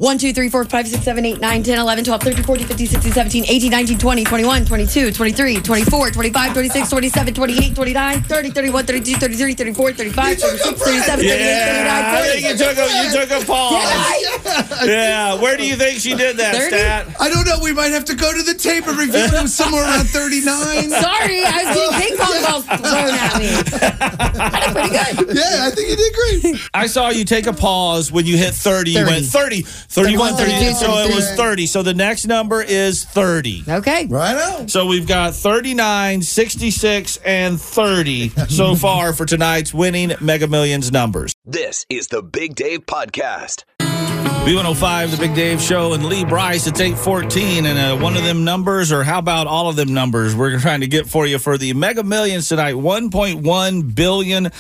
1, 0.03 0.19
2, 0.19 0.33
3, 0.33 0.49
4, 0.49 0.65
5, 0.65 0.89
6, 0.89 1.05
7, 1.05 1.25
8, 1.25 1.41
9, 1.41 1.63
10, 1.63 1.79
11, 1.79 2.05
12, 2.05 2.23
13, 2.23 2.43
14, 2.43 2.67
15, 2.67 2.87
16, 2.89 3.13
17, 3.13 3.45
18, 3.47 3.71
19, 3.71 3.99
20, 3.99 4.25
21, 4.25 4.65
22, 4.67 5.13
23, 5.13 5.57
24, 5.63 6.11
25, 6.11 6.53
26, 6.53 6.91
27, 6.91 7.35
28, 7.35 7.75
29, 7.77 8.23
30, 8.23 8.51
31, 8.51 8.87
32, 8.87 9.15
33, 9.15 9.55
34, 9.55 9.93
35, 9.93 10.39
36, 10.41 10.83
37, 10.83 11.25
38, 11.25 11.39
Yeah, 11.39 12.19
I 12.19 12.19
39, 12.19 12.33
think 12.35 12.43
you 12.43 12.57
took 12.59 12.79
a 12.79 12.87
you 12.99 13.13
took 13.15 13.31
a 13.31 13.47
pause. 13.47 14.89
Yeah, 14.89 15.41
where 15.41 15.57
do 15.57 15.65
you 15.65 15.77
think 15.77 16.01
she 16.01 16.17
did 16.17 16.37
that, 16.37 16.57
30? 16.57 16.67
Stat? 16.77 17.07
I 17.21 17.29
don't 17.31 17.47
know. 17.47 17.61
We 17.63 17.73
might 17.73 17.93
have 17.93 18.05
to 18.07 18.17
go 18.17 18.33
to 18.35 18.43
the 18.43 18.55
tape 18.55 18.89
and 18.89 18.99
review 18.99 19.21
it. 19.23 19.33
It 19.33 19.41
was 19.41 19.55
somewhere 19.55 19.85
around 19.85 20.09
39. 20.11 20.91
Sorry, 20.91 21.45
I 21.47 21.63
was 21.71 21.79
getting 22.03 22.17
ping 22.61 22.79
thrown 22.79 23.15
at 23.15 23.39
me. 23.39 23.49
I 23.49 24.61
did 24.67 24.73
pretty 24.75 25.25
good. 25.27 25.37
Yeah, 25.37 25.67
I 25.67 25.71
think 25.71 25.89
you 25.89 25.97
did 25.97 26.15
great. 26.53 26.61
I 26.75 26.87
saw 26.87 27.09
you 27.11 27.25
take 27.25 27.47
a 27.47 27.53
pause 27.53 28.13
when 28.13 28.27
you 28.27 28.37
hit 28.37 28.53
30. 28.55 28.91
You 28.91 28.99
30. 29.01 29.11
went 29.11 29.27
30, 29.27 29.63
31, 29.63 30.35
30. 30.37 30.51
32, 30.53 30.75
So 30.75 30.99
it 30.99 31.15
was 31.15 31.31
30. 31.35 31.67
So 31.67 31.83
the 31.83 31.95
next 31.95 32.27
number 32.27 32.63
is 32.63 33.05
30. 33.05 33.65
Okay. 33.69 34.07
Right 34.07 34.37
on. 34.37 34.69
So 34.69 34.87
we've 34.87 35.07
got 35.07 35.35
39, 35.35 36.23
66, 36.23 37.17
and 37.19 37.61
30 37.61 38.29
so 38.49 38.75
far 38.75 39.13
for 39.13 39.25
tonight's 39.25 39.73
winning 39.73 40.13
Mega 40.21 40.47
Millions 40.47 40.93
numbers. 40.93 41.35
This 41.45 41.87
is 41.89 42.09
the 42.09 42.23
Big 42.23 42.55
Dave 42.55 42.87
Podcast. 42.87 43.65
B105, 44.45 45.13
the 45.13 45.17
Big 45.19 45.37
Dave 45.37 45.63
Show, 45.63 45.93
and 45.93 46.05
Lee 46.05 46.25
Brice. 46.25 46.67
It's 46.67 46.81
814, 46.81 47.65
and 47.65 47.79
uh, 47.79 47.97
one 48.03 48.17
of 48.17 48.25
them 48.25 48.43
numbers, 48.43 48.91
or 48.91 49.05
how 49.05 49.21
about 49.21 49.47
all 49.47 49.69
of 49.69 49.77
them 49.77 49.95
numbers, 49.95 50.35
we're 50.35 50.59
trying 50.59 50.81
to 50.81 50.89
get 50.89 51.07
for 51.07 51.29
you 51.29 51.39
for 51.39 51.57
the 51.57 51.73
Mega 51.75 52.03
Millions 52.03 52.49
tonight. 52.49 52.75
$1.1 52.75 53.95
billion 53.95 54.51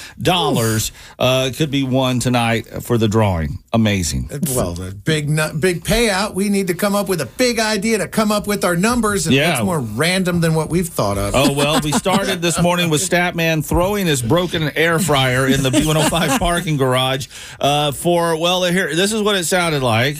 uh, 1.18 1.50
could 1.56 1.70
be 1.72 1.82
won 1.82 2.20
tonight 2.20 2.84
for 2.84 2.96
the 2.96 3.08
drawing. 3.08 3.58
Amazing. 3.72 4.28
Well, 4.54 4.74
the 4.74 4.92
big 4.94 5.26
big 5.58 5.82
payout. 5.82 6.34
We 6.34 6.48
need 6.48 6.66
to 6.68 6.74
come 6.74 6.94
up 6.94 7.08
with 7.08 7.20
a 7.20 7.26
big 7.26 7.58
idea 7.58 7.98
to 7.98 8.06
come 8.06 8.30
up 8.30 8.46
with 8.46 8.64
our 8.64 8.76
numbers, 8.76 9.26
and 9.26 9.34
Yeah. 9.34 9.56
it's 9.56 9.64
more 9.64 9.80
random 9.80 10.40
than 10.42 10.54
what 10.54 10.68
we've 10.68 10.88
thought 10.88 11.18
of. 11.18 11.34
Oh, 11.34 11.52
well, 11.54 11.80
we 11.82 11.90
started 11.90 12.40
this 12.40 12.60
morning 12.62 12.88
with 12.88 13.00
Statman 13.00 13.64
throwing 13.64 14.06
his 14.06 14.22
broken 14.22 14.70
air 14.76 15.00
fryer 15.00 15.48
in 15.48 15.64
the 15.64 15.70
B105 15.70 16.38
parking 16.38 16.76
garage 16.76 17.26
uh, 17.58 17.90
for, 17.90 18.38
well, 18.38 18.62
here, 18.64 18.94
this 18.94 19.12
is 19.12 19.22
what 19.22 19.34
it 19.34 19.44
sounded 19.44 19.71
like. 19.80 20.16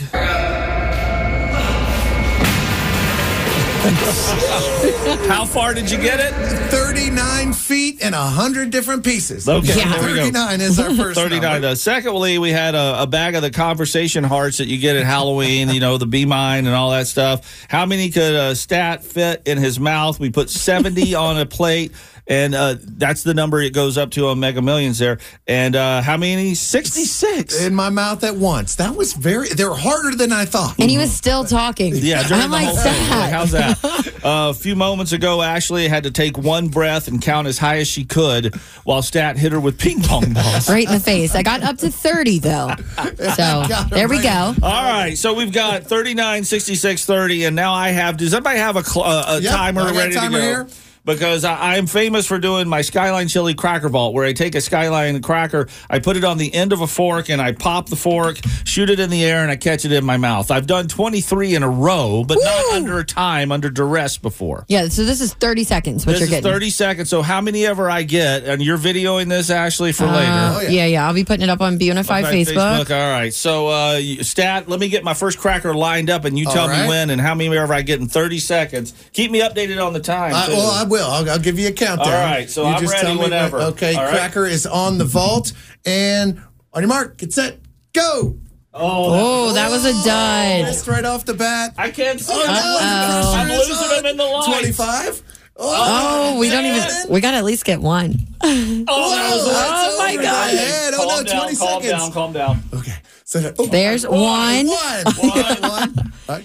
How 5.29 5.45
far 5.45 5.75
did 5.75 5.91
you 5.91 5.99
get 5.99 6.21
it? 6.21 6.33
39 6.71 7.53
feet 7.53 8.01
and 8.01 8.15
100 8.15 8.71
different 8.71 9.03
pieces. 9.05 9.49
Okay, 9.49 9.77
Yeah, 9.77 9.99
there 9.99 10.03
we 10.09 10.15
go. 10.15 10.23
39 10.23 10.61
is 10.61 10.79
our 10.79 10.95
first 10.95 11.19
39. 11.19 11.43
number. 11.53 11.67
Uh, 11.69 11.75
secondly, 11.75 12.39
we 12.39 12.51
had 12.51 12.77
a, 12.77 13.03
a 13.03 13.07
bag 13.09 13.35
of 13.35 13.43
the 13.43 13.51
conversation 13.51 14.23
hearts 14.23 14.59
that 14.59 14.69
you 14.69 14.79
get 14.79 14.95
at 14.95 15.05
Halloween, 15.05 15.69
you 15.71 15.81
know, 15.81 15.99
the 15.99 16.07
Be 16.07 16.25
Mine 16.25 16.67
and 16.67 16.77
all 16.77 16.91
that 16.91 17.09
stuff. 17.09 17.67
How 17.69 17.85
many 17.85 18.11
could 18.11 18.35
uh, 18.35 18.55
Stat 18.55 19.03
fit 19.05 19.43
in 19.47 19.59
his 19.59 19.81
mouth? 19.81 20.21
We 20.21 20.31
put 20.31 20.49
70 20.49 21.15
on 21.17 21.39
a 21.39 21.47
plate. 21.47 21.93
And 22.25 22.55
uh, 22.55 22.77
that's 22.81 23.25
the 23.25 23.35
number 23.35 23.61
it 23.61 23.73
goes 23.75 23.99
up 23.99 24.13
to 24.13 24.29
on 24.29 24.39
Mega 24.39 24.63
Millions 24.63 25.01
there. 25.01 25.19
And 25.49 25.75
uh, 25.75 26.03
how 26.03 26.17
many? 26.17 26.55
66. 26.55 27.61
In 27.67 27.75
my 27.75 27.89
mouth 27.91 28.23
at 28.23 28.37
once. 28.37 28.77
That 28.77 28.95
was 28.95 29.13
very, 29.13 29.49
they're 29.49 29.75
harder 29.75 30.15
than 30.17 30.31
I 30.31 30.45
thought. 30.45 30.79
And 30.79 30.89
he 30.89 30.99
was 30.99 31.13
still 31.13 31.43
talking. 31.45 31.93
Yeah, 31.97 32.23
during 32.23 32.45
I'm 32.45 32.51
the 32.51 32.57
like, 32.57 32.67
whole 32.69 32.77
thing. 32.77 32.95
"Stat." 32.95 33.19
Like, 33.19 33.33
how's 33.33 33.51
that? 33.51 33.72
Uh, 33.83 34.03
a 34.51 34.55
few 34.55 34.77
moments 34.77 35.13
ago, 35.13 35.43
Ashley 35.43 35.89
had 35.89 36.05
to 36.05 36.11
take 36.11 36.37
one 36.39 36.69
breath 36.69 37.09
and 37.09 37.21
count 37.21 37.47
as 37.49 37.59
high 37.59 37.79
as 37.79 37.89
she 37.89 38.05
could 38.05 38.55
while 38.85 39.03
Stat 39.03 39.37
hit 39.39 39.53
her 39.53 39.61
with 39.61 39.79
ping 39.79 40.01
pong 40.03 40.33
balls. 40.33 40.69
Right 40.73 40.87
in 40.87 40.93
the 40.95 41.01
face. 41.01 41.35
I 41.35 41.43
got 41.43 41.63
up 41.63 41.79
to 41.79 41.91
30, 41.91 42.39
though. 42.39 42.71
So 43.33 43.65
there 43.91 44.09
we 44.09 44.21
go. 44.23 44.55
All 44.63 44.83
right, 44.93 45.17
so 45.17 45.35
we've 45.35 45.53
got 45.53 45.85
39, 45.85 46.45
66, 46.45 47.05
30, 47.05 47.45
and 47.45 47.57
now 47.57 47.73
I 47.73 47.91
have. 47.91 48.17
Does 48.17 48.35
anybody 48.35 48.59
have 48.59 48.77
a, 48.77 48.85
cl- 48.85 49.05
uh, 49.07 49.25
a 49.39 49.41
Yep, 49.41 49.53
timer 49.53 49.81
I 49.83 49.91
a 49.91 49.95
ready 49.95 50.15
timer 50.15 50.39
to 50.39 50.43
go? 50.43 50.43
here. 50.43 50.69
Because 51.05 51.45
I, 51.45 51.77
I'm 51.77 51.87
famous 51.89 52.27
for 52.29 52.39
doing 52.39 52.69
my 52.69 52.81
Skyline 52.83 53.27
Chili 53.27 53.55
Cracker 53.55 53.89
Vault, 53.89 54.15
where 54.15 54.25
I 54.25 54.33
take 54.33 54.55
a 54.55 54.61
Skyline 54.61 55.21
cracker, 55.21 55.67
I 55.91 55.99
put 55.99 56.17
it 56.17 56.23
on 56.23 56.39
the 56.39 56.55
end 56.55 56.73
of 56.73 56.81
a 56.81 56.87
fork, 56.87 57.29
and 57.29 57.43
I 57.43 57.51
pop 57.53 57.89
the 57.89 57.97
fork, 57.97 58.39
shoot 58.65 58.89
it 58.89 59.01
in 59.01 59.11
the 59.11 59.25
air, 59.25 59.43
and 59.43 59.51
I 59.51 59.57
catch 59.57 59.85
it 59.85 59.91
in 59.91 60.05
my 60.05 60.17
mouth. 60.17 60.53
I've 60.53 60.69
done 60.69 60.87
23 60.87 61.57
in 61.57 61.65
a 61.65 61.69
row, 61.69 62.23
but 62.27 62.39
not 62.41 62.75
under 62.75 63.01
a 63.01 63.05
time, 63.05 63.51
under 63.51 63.69
duress 63.69 64.17
before. 64.17 64.65
Yeah, 64.69 64.87
so 64.89 65.05
this 65.05 65.21
is 65.21 65.35
30 65.35 65.65
seconds, 65.65 66.07
what 66.07 66.13
this 66.13 66.21
you're 66.21 66.27
is 66.27 66.31
getting. 66.31 66.51
30 66.53 66.71
seconds. 66.71 67.11
So 67.11 67.23
how 67.23 67.41
many 67.41 67.67
ever 67.67 67.91
I 67.91 68.05
get, 68.05 68.45
and 68.45 68.63
you're 68.63 68.79
videoing 68.79 69.29
this, 69.29 69.51
Ashley, 69.51 69.91
for 69.91 70.05
Uh, 70.05 70.59
later. 70.59 70.71
yeah. 70.73 70.87
yeah, 70.87 71.07
I'll 71.07 71.15
be 71.15 71.25
putting 71.25 71.43
it 71.43 71.51
up 71.51 71.61
on 71.61 71.79
B105 71.81 72.25
Okay, 72.27 72.45
Facebook. 72.45 72.91
All 72.91 73.11
right. 73.13 73.35
So, 73.35 73.67
uh, 73.69 74.01
stat. 74.23 74.69
Let 74.69 74.79
me 74.79 74.89
get 74.89 75.03
my 75.03 75.15
first 75.15 75.39
cracker 75.39 75.75
lined 75.75 76.11
up, 76.11 76.25
and 76.25 76.39
you 76.39 76.47
All 76.47 76.53
tell 76.55 76.69
me 76.69 76.87
when 76.89 77.11
and 77.11 77.21
how 77.21 77.35
many 77.35 77.57
ever 77.57 77.75
I 77.75 77.83
get 77.83 77.99
in 78.01 78.07
thirty 78.07 78.39
seconds. 78.39 78.95
Keep 79.13 79.31
me 79.33 79.41
updated 79.41 79.85
on 79.85 79.93
the 79.95 80.01
time. 80.01 80.33
I, 80.35 80.49
well, 80.49 80.71
I 80.71 80.85
will. 80.93 81.07
I'll, 81.11 81.29
I'll 81.31 81.39
give 81.39 81.59
you 81.59 81.69
a 81.69 81.73
countdown. 81.73 82.09
All 82.09 82.13
right, 82.21 82.49
so 82.49 82.65
I'm 82.65 82.75
ready 82.85 82.87
tell 83.01 83.15
me 83.15 83.21
when- 83.21 83.31
whenever. 83.31 83.59
okay, 83.73 83.95
All 83.95 84.05
right. 84.05 84.11
cracker 84.15 84.47
is 84.47 84.67
on 84.67 84.99
the 84.99 85.05
vault, 85.05 85.53
and 85.85 86.41
on 86.73 86.83
your 86.83 86.89
mark, 86.89 87.17
get 87.19 87.33
set, 87.33 87.59
go. 87.93 88.39
Oh, 88.75 89.53
that 89.53 89.71
was 89.71 89.85
a 89.85 89.93
dud. 90.05 90.63
Missed 90.67 90.87
right 90.89 91.05
off 91.05 91.25
the 91.27 91.35
bat. 91.35 91.75
I 91.77 91.91
can't 91.91 92.19
see. 92.19 92.33
Oh, 92.35 92.47
no, 92.47 93.31
I'm 93.39 93.49
losing 93.49 93.75
on. 93.77 93.97
them 93.97 94.07
in 94.07 94.17
the 94.17 94.25
line. 94.25 94.51
25. 94.51 95.23
Oh, 95.57 96.39
we 96.39 96.49
don't 96.49 96.65
even. 96.65 96.89
We 97.11 97.21
got 97.21 97.33
to 97.33 97.37
at 97.37 97.45
least 97.45 97.67
get 97.67 97.81
one. 97.83 98.15
Oh, 98.43 98.47
that 98.47 99.31
was 99.31 99.45
Whoa, 99.45 99.51
it. 99.51 99.53
that's 99.53 99.99
my 99.99 100.13
over 100.15 100.23
God. 100.23 100.51
head. 100.55 100.95
Oh, 100.97 101.07
calm 101.07 101.09
no, 101.09 101.23
down, 101.25 101.41
20 101.43 101.57
calm 101.57 101.83
seconds. 101.83 102.03
down, 102.03 102.13
calm 102.13 102.33
down. 102.33 102.63
Okay. 102.73 102.95
So 103.25 103.41
that, 103.41 103.57
oh, 103.59 103.67
There's 103.67 104.07
one, 104.07 104.67
one. 104.67 104.69
One. 104.69 105.61
one. 105.61 106.13
All 106.29 106.37
right. 106.37 106.45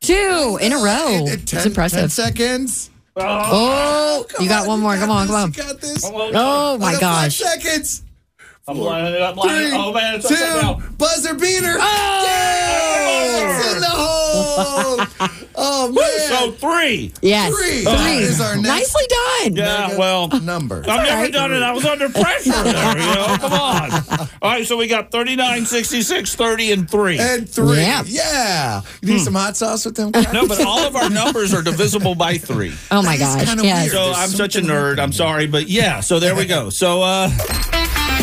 two 0.00 0.58
in 0.60 0.72
a 0.72 0.76
row. 0.76 1.24
Uh, 1.24 1.32
It's 1.34 1.50
10 1.52 1.68
impressive. 1.68 2.00
10 2.00 2.08
seconds. 2.08 2.90
Oh, 3.16 3.22
oh, 3.26 4.26
Come 4.28 4.42
you 4.42 4.48
got 4.48 4.66
one 4.66 4.80
more. 4.80 4.96
got 4.96 5.00
Come 5.00 5.10
on, 5.10 5.26
come 5.26 5.36
on. 5.36 5.52
You 5.52 5.62
got 5.62 5.80
this. 5.80 6.04
Come. 6.04 6.32
Oh 6.34 6.78
my 6.78 6.94
oh, 6.94 6.96
Under 6.96 7.00
gosh. 7.00 7.40
Five 7.40 7.62
seconds. 7.62 8.02
I'm 8.66 8.78
lining 8.78 9.12
it 9.14 9.20
up. 9.20 9.36
Lining 9.36 9.68
Three, 9.70 9.76
it. 9.76 9.80
Oh 9.80 9.92
man, 9.92 10.14
it's 10.14 10.24
upside 10.24 10.38
two, 10.38 10.60
down. 10.80 10.94
buzzer 10.96 11.34
beater. 11.34 11.74
Oh! 11.78 12.24
Yeah, 12.26 13.58
it's 13.60 13.74
in 13.74 13.80
the 13.80 13.86
hole. 13.90 15.06
oh 15.56 15.92
man. 15.92 16.28
So 16.30 16.52
three. 16.52 17.12
Yes. 17.20 17.52
Three. 17.54 17.82
Three. 17.82 17.84
That 17.84 18.22
is 18.22 18.40
our 18.40 18.56
next 18.56 18.66
Nicely 18.66 19.02
done. 19.08 19.56
Yeah. 19.56 19.86
mega 19.88 19.98
Well. 19.98 20.28
number. 20.40 20.78
I've 20.78 20.86
never 20.86 21.22
right. 21.24 21.32
done 21.32 21.52
it. 21.52 21.62
I 21.62 21.72
was 21.72 21.84
under 21.84 22.08
pressure 22.08 22.52
there, 22.52 22.92
you 22.92 23.04
know. 23.14 23.36
Come 23.40 23.52
on. 23.52 23.90
All 24.40 24.50
right, 24.50 24.66
so 24.66 24.78
we 24.78 24.86
got 24.86 25.10
39, 25.12 25.66
66, 25.66 26.34
30, 26.34 26.72
and 26.72 26.90
3. 26.90 27.18
And 27.18 27.46
three. 27.48 27.76
Yeah. 27.82 28.02
Yeah. 28.06 28.80
You 29.02 29.08
need 29.12 29.20
some 29.20 29.34
hot 29.34 29.58
sauce 29.58 29.84
with 29.84 29.96
them? 29.96 30.10
No, 30.32 30.48
but 30.48 30.64
all 30.64 30.78
of 30.86 30.96
our 30.96 31.10
numbers 31.10 31.52
are 31.52 31.62
divisible 31.62 32.14
by 32.14 32.38
3. 32.38 32.72
Oh 32.90 33.02
my 33.02 33.18
That 33.18 33.28
is 33.28 33.34
gosh. 33.36 33.44
kinda 33.48 33.62
Yes. 33.64 33.82
weird. 33.82 33.92
So 33.92 34.04
There's 34.06 34.16
I'm 34.16 34.28
such 34.30 34.56
a 34.56 34.60
something 34.60 34.74
nerd. 34.74 34.98
I'm 35.00 35.12
sorry, 35.12 35.46
but 35.48 35.68
yeah. 35.68 36.00
So 36.00 36.18
there 36.18 36.34
we 36.34 36.46
go. 36.46 36.70
So 36.70 37.02
uh, 37.02 37.28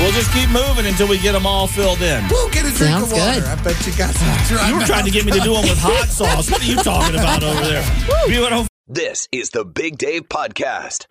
we'll 0.02 0.12
just 0.12 0.32
keep 0.34 0.50
moving 0.50 0.86
until 0.86 1.08
we 1.08 1.18
get 1.20 1.34
them 1.34 1.46
all 1.46 1.68
filled 1.68 2.02
in. 2.02 2.28
We'll 2.30 2.50
get 2.50 2.66
a 2.66 2.74
drink 2.74 2.92
Sounds 2.92 3.12
of 3.12 3.18
water. 3.18 3.40
good. 3.40 3.44
I 3.50 3.64
bet 3.64 3.88
you 3.88 3.94
got 3.98 4.14
some 4.16 4.48
dry 4.58 4.70
You 4.70 4.76
were 4.78 4.86
trying 4.86 5.06
to 5.06 5.12
get 5.12 5.26
me 5.26 5.32
to 5.32 5.40
do 5.40 5.54
them 5.54 5.64
with 5.64 5.78
hot 5.80 6.08
sauce. 6.10 6.50
What 6.50 6.62
are 6.62 6.66
you 6.66 6.76
talking 6.78 7.16
about 7.16 7.44
over 7.44 7.62
there? 7.62 7.84
B105, 8.28 8.68
This 8.88 9.28
is 9.32 9.52
the 9.52 9.64
Big 9.64 9.98
Dave 9.98 10.24
Podcast. 10.30 11.06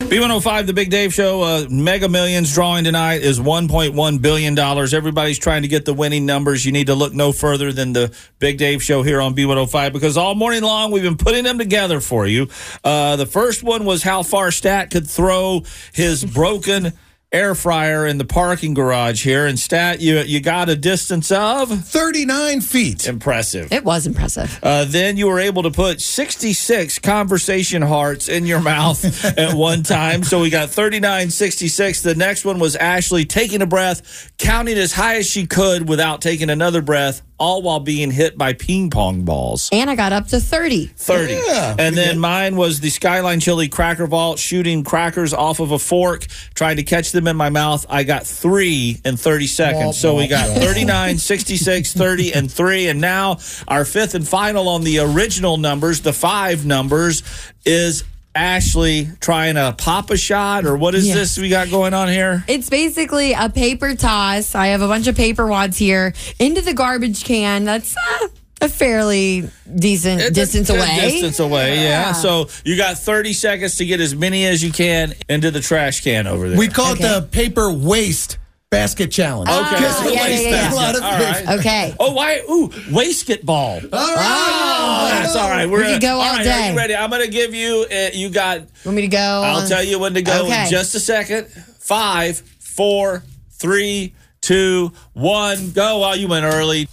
B105, 0.00 0.66
the 0.66 0.72
Big 0.72 0.90
Dave 0.90 1.12
Show. 1.12 1.42
Uh, 1.42 1.66
Mega 1.68 2.08
Millions 2.08 2.54
drawing 2.54 2.84
tonight 2.84 3.20
is 3.20 3.38
$1.1 3.40 4.22
billion. 4.22 4.58
Everybody's 4.58 5.38
trying 5.38 5.62
to 5.62 5.68
get 5.68 5.84
the 5.84 5.92
winning 5.92 6.24
numbers. 6.24 6.64
You 6.64 6.72
need 6.72 6.86
to 6.86 6.94
look 6.94 7.12
no 7.12 7.32
further 7.32 7.72
than 7.72 7.92
the 7.92 8.16
Big 8.38 8.58
Dave 8.58 8.82
Show 8.82 9.02
here 9.02 9.20
on 9.20 9.34
B105 9.34 9.92
because 9.92 10.16
all 10.16 10.34
morning 10.34 10.62
long 10.62 10.92
we've 10.92 11.02
been 11.02 11.16
putting 11.18 11.44
them 11.44 11.58
together 11.58 12.00
for 12.00 12.26
you. 12.26 12.46
Uh, 12.84 13.16
the 13.16 13.26
first 13.26 13.62
one 13.62 13.84
was 13.84 14.02
how 14.02 14.22
far 14.22 14.50
Stat 14.50 14.90
could 14.90 15.06
throw 15.10 15.62
his 15.92 16.24
broken 16.24 16.92
air 17.30 17.54
fryer 17.54 18.06
in 18.06 18.16
the 18.16 18.24
parking 18.24 18.72
garage 18.72 19.22
here. 19.22 19.46
And 19.46 19.58
stat, 19.58 20.00
you 20.00 20.18
you 20.20 20.40
got 20.40 20.68
a 20.68 20.76
distance 20.76 21.30
of 21.30 21.68
39 21.68 22.60
feet. 22.62 23.06
Impressive. 23.06 23.70
It 23.72 23.84
was 23.84 24.06
impressive. 24.06 24.58
Uh, 24.62 24.84
then 24.84 25.16
you 25.16 25.26
were 25.26 25.38
able 25.38 25.62
to 25.64 25.70
put 25.70 26.00
66 26.00 26.98
conversation 27.00 27.82
hearts 27.82 28.28
in 28.28 28.46
your 28.46 28.60
mouth 28.60 29.24
at 29.38 29.54
one 29.54 29.82
time. 29.82 30.24
So 30.24 30.40
we 30.40 30.50
got 30.50 30.70
39, 30.70 31.30
66. 31.30 32.02
The 32.02 32.14
next 32.14 32.44
one 32.44 32.58
was 32.58 32.76
Ashley 32.76 33.24
taking 33.24 33.60
a 33.60 33.66
breath, 33.66 34.32
counting 34.38 34.78
as 34.78 34.92
high 34.92 35.16
as 35.16 35.26
she 35.26 35.46
could 35.46 35.88
without 35.88 36.22
taking 36.22 36.48
another 36.48 36.80
breath, 36.80 37.22
all 37.38 37.62
while 37.62 37.80
being 37.80 38.10
hit 38.10 38.38
by 38.38 38.52
ping 38.54 38.90
pong 38.90 39.24
balls. 39.24 39.68
And 39.70 39.90
I 39.90 39.96
got 39.96 40.12
up 40.12 40.28
to 40.28 40.40
30. 40.40 40.86
30. 40.86 41.32
Yeah, 41.34 41.76
and 41.78 41.96
then 41.96 42.18
mine 42.18 42.56
was 42.56 42.80
the 42.80 42.90
Skyline 42.90 43.40
Chili 43.40 43.68
Cracker 43.68 44.06
Vault, 44.06 44.38
shooting 44.38 44.82
crackers 44.82 45.34
off 45.34 45.60
of 45.60 45.70
a 45.70 45.78
fork, 45.78 46.26
trying 46.54 46.76
to 46.76 46.82
catch 46.82 47.12
them 47.12 47.17
in 47.26 47.36
my 47.36 47.48
mouth. 47.50 47.84
I 47.88 48.04
got 48.04 48.26
three 48.26 49.00
in 49.04 49.16
30 49.16 49.46
seconds. 49.46 49.98
so 49.98 50.14
we 50.14 50.28
got 50.28 50.46
39, 50.58 51.18
66, 51.18 51.92
30, 51.94 52.32
and 52.34 52.50
three. 52.52 52.88
And 52.88 53.00
now 53.00 53.38
our 53.66 53.84
fifth 53.84 54.14
and 54.14 54.26
final 54.28 54.68
on 54.68 54.84
the 54.84 54.98
original 55.00 55.56
numbers, 55.56 56.02
the 56.02 56.12
five 56.12 56.64
numbers, 56.64 57.22
is 57.64 58.04
Ashley 58.34 59.08
trying 59.20 59.56
to 59.56 59.74
pop 59.76 60.10
a 60.10 60.16
shot, 60.16 60.64
or 60.64 60.76
what 60.76 60.94
is 60.94 61.08
Yeah. 61.08 61.14
this 61.14 61.36
we 61.38 61.48
got 61.48 61.70
going 61.70 61.92
on 61.94 62.08
here? 62.08 62.44
It's 62.46 62.70
basically 62.70 63.32
a 63.32 63.48
paper 63.48 63.96
toss. 63.96 64.54
I 64.54 64.68
have 64.68 64.80
a 64.82 64.86
bunch 64.86 65.08
of 65.08 65.16
paper 65.16 65.46
wads 65.48 65.76
here 65.76 66.12
into 66.38 66.60
the 66.60 66.72
garbage 66.74 67.24
can. 67.24 67.64
That's 67.64 67.96
uh, 67.96 68.28
a 68.60 68.68
fairly 68.68 69.48
decent 69.74 70.20
It's 70.20 70.30
distance 70.32 70.68
good 70.68 70.78
away. 70.78 71.00
Distance 71.10 71.38
away, 71.40 71.76
yeah. 71.82 72.12
So 72.12 72.48
you 72.64 72.76
got 72.76 72.98
30 72.98 73.32
seconds 73.32 73.76
to 73.76 73.86
get 73.86 74.00
as 74.00 74.14
many 74.14 74.44
as 74.46 74.62
you 74.62 74.72
can 74.72 75.14
into 75.28 75.50
the 75.50 75.60
trash 75.60 76.02
can 76.02 76.26
over 76.26 76.48
there. 76.48 76.58
We 76.58 76.68
call 76.68 76.94
it 76.94 76.98
the 77.00 77.26
paper 77.30 77.72
waste 77.72 78.38
basket 78.70 79.10
challenge. 79.10 79.48
Okay. 79.48 79.70
Because 79.76 80.04
yeah, 80.12 80.26
yeah, 80.26 80.40
yeah, 80.40 80.72
a 80.72 80.74
lot 80.74 80.96
of 80.96 81.02
All 81.02 81.10
paper. 81.12 81.24
right. 81.46 81.58
Okay. 81.60 81.94
Oh, 81.98 82.12
why? 82.12 82.40
Ooh, 82.50 82.70
waistcoat 82.92 83.44
ball. 83.46 83.76
All 83.76 83.80
right. 83.80 83.88
Oh, 83.90 85.08
that's 85.22 85.36
all 85.36 85.48
right. 85.48 85.66
We're 85.68 85.86
We 85.86 85.92
could 85.94 86.02
go 86.02 86.14
all 86.16 86.32
right, 86.32 86.40
Are 86.40 86.44
day. 86.44 86.70
you 86.72 86.76
ready? 86.76 86.94
I'm 86.94 87.08
going 87.10 87.22
to 87.24 87.30
give 87.30 87.54
you. 87.54 87.86
Uh, 87.90 88.08
you 88.12 88.28
got. 88.28 88.62
Want 88.84 88.96
me 88.96 89.02
to 89.02 89.08
go? 89.08 89.18
I'll 89.44 89.66
tell 89.66 89.82
you 89.82 89.98
when 89.98 90.14
to 90.14 90.22
go 90.22 90.44
Okay. 90.46 90.64
in 90.64 90.70
just 90.70 90.94
a 90.94 91.00
second. 91.00 91.46
Five, 91.78 92.38
four, 92.58 93.22
three, 93.52 94.12
two, 94.42 94.92
one, 95.14 95.70
go. 95.70 96.04
Oh, 96.04 96.12
you 96.12 96.28
went 96.28 96.44
early. 96.44 96.88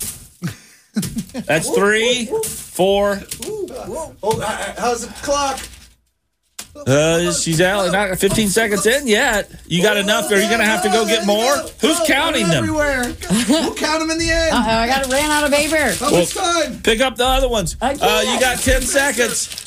That's 1.46 1.70
three, 1.70 2.26
four. 2.44 3.22
Oh, 3.48 4.40
uh, 4.42 4.74
how's 4.78 5.06
the 5.08 5.14
clock? 5.22 5.60
Uh, 6.88 7.32
she's 7.32 7.62
out. 7.62 7.92
Not 7.92 8.18
15 8.20 8.50
seconds 8.50 8.86
in 8.86 9.08
yet. 9.08 9.50
You 9.66 9.82
got 9.82 9.96
enough? 9.98 10.30
Are 10.32 10.36
you 10.36 10.48
going 10.48 10.60
to 10.60 10.66
have 10.66 10.84
to 10.84 10.90
go 10.90 11.06
get 11.06 11.26
more? 11.26 11.56
Who's 11.80 12.00
counting 12.06 12.48
them? 12.48 12.64
Everywhere. 12.64 13.14
we'll 13.48 13.74
count 13.76 14.02
them 14.02 14.12
in 14.12 14.18
the 14.20 14.30
end. 14.30 14.54
Uh-oh, 14.54 14.70
I 14.70 14.88
got 14.88 15.08
ran 15.12 15.32
out 15.32 15.46
of 15.46 15.52
paper. 15.52 15.78
How 15.78 16.12
Well- 16.12 16.20
much 16.22 16.34
time? 16.34 16.82
Pick 16.82 17.00
up 17.02 17.16
the 17.16 17.26
other 17.26 17.48
ones. 17.48 17.78
Uh, 17.82 17.92
you 18.28 18.40
got 18.40 18.60
10 18.60 18.82
seconds. 18.82 19.62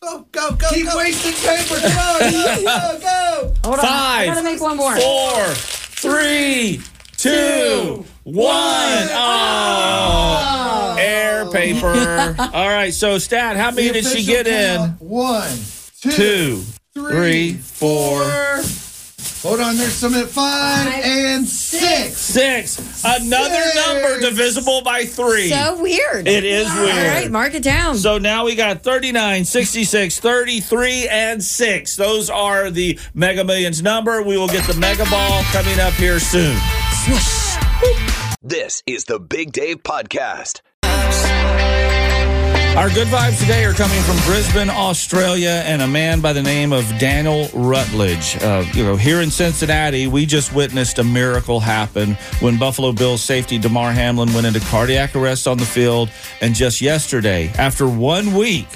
Go, 0.00 0.26
go, 0.30 0.52
go. 0.52 0.68
Keep 0.70 0.94
wasting 0.94 1.32
paper. 1.32 1.74
Come 1.80 1.98
on. 1.98 2.20
Go, 2.30 2.64
go, 2.64 2.98
go. 3.00 3.54
Hold 3.64 3.78
on. 3.80 3.84
I 3.84 3.88
Five, 3.88 4.26
gotta 4.28 4.42
make 4.44 4.60
one 4.60 4.76
more. 4.76 4.96
Four, 4.96 5.44
three, 5.54 6.80
two, 7.16 8.04
one. 8.32 9.08
Oh. 9.10 10.94
oh, 10.94 10.96
air 10.98 11.46
paper. 11.50 12.34
All 12.52 12.68
right. 12.68 12.92
So, 12.92 13.18
Stat, 13.18 13.56
how 13.56 13.70
many 13.70 13.90
did 13.92 14.04
she 14.06 14.24
get 14.24 14.46
in? 14.46 14.76
count. 14.78 15.00
One, 15.00 15.56
two, 16.00 16.10
Two, 16.10 16.62
three, 16.94 17.54
four, 17.54 18.24
Hold 19.42 19.60
on, 19.60 19.76
there's 19.76 19.92
some 19.92 20.14
at 20.14 20.26
five 20.26 20.88
and 21.04 21.46
six. 21.46 22.16
six. 22.16 23.04
Another 23.04 23.54
Six. 23.54 23.76
number 23.86 24.20
divisible 24.20 24.82
by 24.82 25.04
three. 25.04 25.48
So 25.50 25.80
weird. 25.80 26.26
It 26.26 26.42
is 26.42 26.66
weird. 26.74 26.90
All 26.90 27.06
right, 27.06 27.30
mark 27.30 27.54
it 27.54 27.62
down. 27.62 27.96
So 27.98 28.18
now 28.18 28.44
we 28.44 28.56
got 28.56 28.82
39, 28.82 29.44
66, 29.44 30.18
33, 30.18 31.06
and 31.08 31.42
6. 31.42 31.96
Those 31.96 32.30
are 32.30 32.70
the 32.72 32.98
Mega 33.14 33.44
Millions 33.44 33.80
number. 33.80 34.22
We 34.22 34.36
will 34.36 34.48
get 34.48 34.66
the 34.66 34.74
Mega 34.74 35.04
Ball 35.08 35.44
coming 35.52 35.78
up 35.78 35.92
here 35.94 36.18
soon. 36.18 36.58
This 38.48 38.82
is 38.86 39.04
the 39.04 39.20
Big 39.20 39.52
Dave 39.52 39.82
Podcast. 39.82 40.62
Our 42.78 42.88
good 42.88 43.08
vibes 43.08 43.38
today 43.38 43.62
are 43.66 43.74
coming 43.74 44.00
from 44.00 44.16
Brisbane, 44.24 44.70
Australia, 44.70 45.62
and 45.66 45.82
a 45.82 45.86
man 45.86 46.22
by 46.22 46.32
the 46.32 46.42
name 46.42 46.72
of 46.72 46.88
Daniel 46.98 47.48
Rutledge. 47.52 48.42
Uh, 48.42 48.64
you 48.72 48.84
know, 48.84 48.96
here 48.96 49.20
in 49.20 49.30
Cincinnati, 49.30 50.06
we 50.06 50.24
just 50.24 50.54
witnessed 50.54 50.98
a 50.98 51.04
miracle 51.04 51.60
happen 51.60 52.14
when 52.40 52.58
Buffalo 52.58 52.92
Bills 52.92 53.22
safety 53.22 53.58
Damar 53.58 53.92
Hamlin 53.92 54.32
went 54.32 54.46
into 54.46 54.60
cardiac 54.60 55.14
arrest 55.14 55.46
on 55.46 55.58
the 55.58 55.66
field, 55.66 56.10
and 56.40 56.54
just 56.54 56.80
yesterday, 56.80 57.52
after 57.58 57.86
one 57.86 58.32
week, 58.32 58.68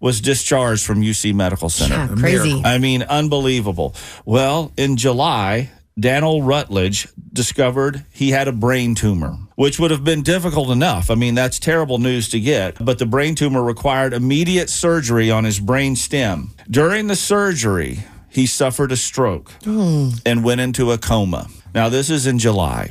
was 0.00 0.20
discharged 0.20 0.84
from 0.84 1.00
UC 1.00 1.32
Medical 1.32 1.70
Center. 1.70 1.94
Yeah, 1.94 2.20
crazy. 2.20 2.60
I 2.62 2.76
mean, 2.76 3.02
unbelievable. 3.04 3.94
Well, 4.26 4.70
in 4.76 4.98
July, 4.98 5.70
Daniel 5.98 6.42
Rutledge 6.42 7.06
discovered 7.32 8.04
he 8.10 8.30
had 8.30 8.48
a 8.48 8.52
brain 8.52 8.96
tumor, 8.96 9.38
which 9.54 9.78
would 9.78 9.92
have 9.92 10.02
been 10.02 10.22
difficult 10.22 10.70
enough. 10.70 11.08
I 11.08 11.14
mean, 11.14 11.36
that's 11.36 11.60
terrible 11.60 11.98
news 11.98 12.28
to 12.30 12.40
get, 12.40 12.84
but 12.84 12.98
the 12.98 13.06
brain 13.06 13.36
tumor 13.36 13.62
required 13.62 14.12
immediate 14.12 14.70
surgery 14.70 15.30
on 15.30 15.44
his 15.44 15.60
brain 15.60 15.94
stem. 15.94 16.50
During 16.68 17.06
the 17.06 17.16
surgery, 17.16 18.00
he 18.28 18.46
suffered 18.46 18.90
a 18.90 18.96
stroke 18.96 19.52
hmm. 19.62 20.10
and 20.26 20.42
went 20.42 20.60
into 20.60 20.90
a 20.90 20.98
coma. 20.98 21.48
Now, 21.74 21.88
this 21.88 22.10
is 22.10 22.26
in 22.26 22.40
July. 22.40 22.90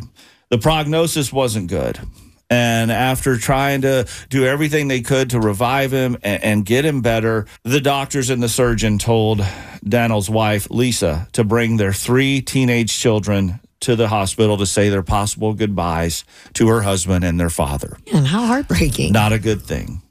The 0.49 0.57
prognosis 0.57 1.33
wasn't 1.33 1.67
good. 1.67 1.99
And 2.53 2.91
after 2.91 3.37
trying 3.37 3.81
to 3.81 4.05
do 4.29 4.45
everything 4.45 4.87
they 4.87 5.01
could 5.01 5.31
to 5.31 5.39
revive 5.39 5.91
him 5.91 6.17
and, 6.21 6.43
and 6.43 6.65
get 6.65 6.85
him 6.85 7.01
better, 7.01 7.47
the 7.63 7.81
doctors 7.81 8.29
and 8.29 8.43
the 8.43 8.49
surgeon 8.49 8.99
told 8.99 9.43
Daniel's 9.83 10.29
wife, 10.29 10.69
Lisa, 10.69 11.27
to 11.31 11.43
bring 11.43 11.77
their 11.77 11.93
three 11.93 12.41
teenage 12.41 12.95
children 12.95 13.59
to 13.79 13.95
the 13.95 14.07
hospital 14.07 14.57
to 14.57 14.67
say 14.67 14.89
their 14.89 15.01
possible 15.01 15.55
goodbyes 15.55 16.25
to 16.53 16.67
her 16.67 16.83
husband 16.83 17.25
and 17.25 17.39
their 17.39 17.49
father. 17.49 17.97
And 18.13 18.27
how 18.27 18.45
heartbreaking. 18.45 19.11
Not 19.11 19.33
a 19.33 19.39
good 19.39 19.63
thing, 19.63 20.03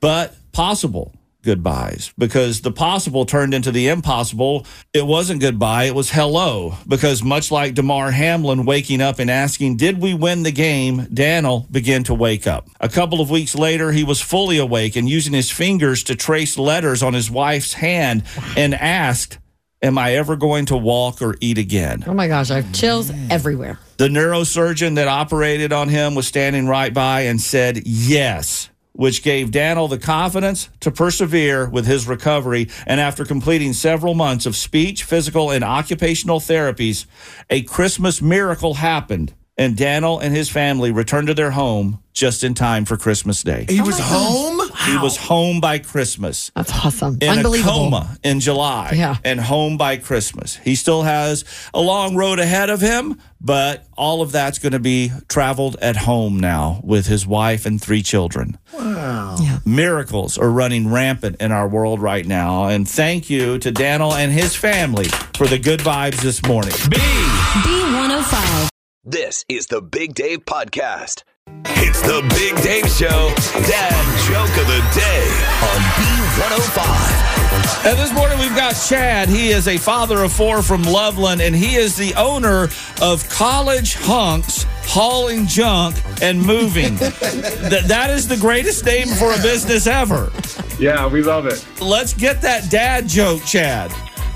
but 0.00 0.34
possible 0.52 1.12
goodbyes 1.46 2.12
because 2.18 2.60
the 2.60 2.70
possible 2.70 3.24
turned 3.24 3.54
into 3.54 3.72
the 3.72 3.88
impossible. 3.88 4.66
It 4.92 5.06
wasn't 5.06 5.40
goodbye, 5.40 5.84
it 5.84 5.94
was 5.94 6.10
hello. 6.10 6.74
Because 6.86 7.22
much 7.22 7.50
like 7.50 7.74
Damar 7.74 8.10
Hamlin 8.10 8.66
waking 8.66 9.00
up 9.00 9.18
and 9.18 9.30
asking, 9.30 9.78
Did 9.78 10.02
we 10.02 10.12
win 10.12 10.42
the 10.42 10.52
game? 10.52 11.06
Daniel 11.14 11.66
began 11.70 12.04
to 12.04 12.14
wake 12.14 12.46
up. 12.46 12.68
A 12.80 12.90
couple 12.90 13.22
of 13.22 13.30
weeks 13.30 13.54
later, 13.54 13.92
he 13.92 14.04
was 14.04 14.20
fully 14.20 14.58
awake 14.58 14.96
and 14.96 15.08
using 15.08 15.32
his 15.32 15.50
fingers 15.50 16.02
to 16.04 16.14
trace 16.14 16.58
letters 16.58 17.02
on 17.02 17.14
his 17.14 17.30
wife's 17.30 17.72
hand 17.72 18.24
and 18.56 18.74
asked, 18.74 19.38
Am 19.82 19.98
I 19.98 20.14
ever 20.14 20.36
going 20.36 20.66
to 20.66 20.76
walk 20.76 21.22
or 21.22 21.36
eat 21.40 21.58
again? 21.58 22.02
Oh 22.06 22.14
my 22.14 22.28
gosh, 22.28 22.50
I 22.50 22.62
have 22.62 22.72
chills 22.72 23.10
mm. 23.10 23.30
everywhere. 23.30 23.78
The 23.98 24.08
neurosurgeon 24.08 24.96
that 24.96 25.06
operated 25.06 25.72
on 25.72 25.88
him 25.88 26.14
was 26.14 26.26
standing 26.26 26.66
right 26.66 26.92
by 26.92 27.22
and 27.22 27.40
said 27.40 27.86
yes, 27.86 28.68
which 28.96 29.22
gave 29.22 29.50
Daniel 29.50 29.88
the 29.88 29.98
confidence 29.98 30.68
to 30.80 30.90
persevere 30.90 31.68
with 31.68 31.86
his 31.86 32.08
recovery. 32.08 32.68
And 32.86 33.00
after 33.00 33.24
completing 33.24 33.72
several 33.72 34.14
months 34.14 34.46
of 34.46 34.56
speech, 34.56 35.04
physical, 35.04 35.50
and 35.50 35.62
occupational 35.62 36.40
therapies, 36.40 37.06
a 37.48 37.62
Christmas 37.62 38.20
miracle 38.20 38.74
happened. 38.74 39.34
And 39.58 39.74
Daniel 39.76 40.18
and 40.18 40.36
his 40.36 40.50
family 40.50 40.90
returned 40.90 41.28
to 41.28 41.34
their 41.34 41.50
home 41.50 42.02
just 42.12 42.44
in 42.44 42.52
time 42.54 42.84
for 42.84 42.96
Christmas 42.98 43.42
Day. 43.42 43.64
He 43.68 43.80
oh 43.80 43.84
was 43.86 43.98
home. 43.98 44.60
He 44.86 44.96
was 44.98 45.16
home 45.16 45.60
by 45.60 45.78
Christmas 45.78 46.50
That's 46.54 46.72
awesome. 46.72 47.18
in 47.22 47.28
a 47.28 47.32
Unbelievable. 47.36 47.72
coma 47.72 48.18
in 48.22 48.40
July 48.40 48.92
Yeah. 48.94 49.16
and 49.24 49.40
home 49.40 49.76
by 49.78 49.96
Christmas. 49.96 50.56
He 50.56 50.74
still 50.74 51.02
has 51.02 51.44
a 51.72 51.80
long 51.80 52.16
road 52.16 52.38
ahead 52.38 52.68
of 52.70 52.80
him, 52.82 53.18
but 53.40 53.86
all 53.96 54.20
of 54.22 54.30
that's 54.32 54.58
going 54.58 54.72
to 54.72 54.78
be 54.78 55.10
traveled 55.28 55.76
at 55.80 55.96
home 55.96 56.38
now 56.38 56.80
with 56.84 57.06
his 57.06 57.26
wife 57.26 57.64
and 57.66 57.80
three 57.80 58.02
children. 58.02 58.58
Wow. 58.74 59.36
Miracles 59.64 60.36
are 60.38 60.50
running 60.50 60.90
rampant 60.92 61.36
in 61.40 61.50
our 61.52 61.66
world 61.68 62.00
right 62.00 62.26
now. 62.26 62.66
And 62.66 62.86
thank 62.88 63.28
you 63.30 63.58
to 63.60 63.70
Daniel 63.70 64.12
and 64.12 64.32
his 64.32 64.54
family 64.54 65.06
for 65.34 65.46
the 65.46 65.58
good 65.58 65.80
vibes 65.80 66.20
this 66.20 66.42
morning. 66.46 66.74
B. 66.90 66.96
B105. 66.98 68.68
This 69.08 69.44
is 69.48 69.68
the 69.68 69.80
Big 69.80 70.14
Dave 70.14 70.46
Podcast. 70.46 71.22
It's 71.66 72.02
the 72.02 72.22
Big 72.34 72.60
Dave 72.60 72.90
Show, 72.90 73.32
Dad 73.68 74.26
Joke 74.26 74.50
of 74.58 74.66
the 74.66 74.82
Day 74.98 75.28
on 75.62 75.80
B105. 75.94 77.86
And 77.88 77.96
this 78.00 78.12
morning 78.12 78.40
we've 78.40 78.56
got 78.56 78.72
Chad. 78.72 79.28
He 79.28 79.50
is 79.50 79.68
a 79.68 79.76
father 79.76 80.24
of 80.24 80.32
four 80.32 80.60
from 80.60 80.82
Loveland, 80.82 81.40
and 81.40 81.54
he 81.54 81.76
is 81.76 81.94
the 81.94 82.14
owner 82.14 82.68
of 83.00 83.28
College 83.28 83.94
Hunks 83.94 84.66
Hauling 84.88 85.46
Junk 85.46 85.94
and 86.20 86.42
Moving. 86.42 86.96
Th- 86.98 87.84
that 87.84 88.10
is 88.10 88.26
the 88.26 88.36
greatest 88.36 88.84
name 88.84 89.06
for 89.06 89.32
a 89.32 89.36
business 89.36 89.86
ever. 89.86 90.32
Yeah, 90.80 91.06
we 91.06 91.22
love 91.22 91.46
it. 91.46 91.64
Let's 91.80 92.12
get 92.12 92.42
that 92.42 92.72
dad 92.72 93.06
joke, 93.06 93.44
Chad. 93.44 93.92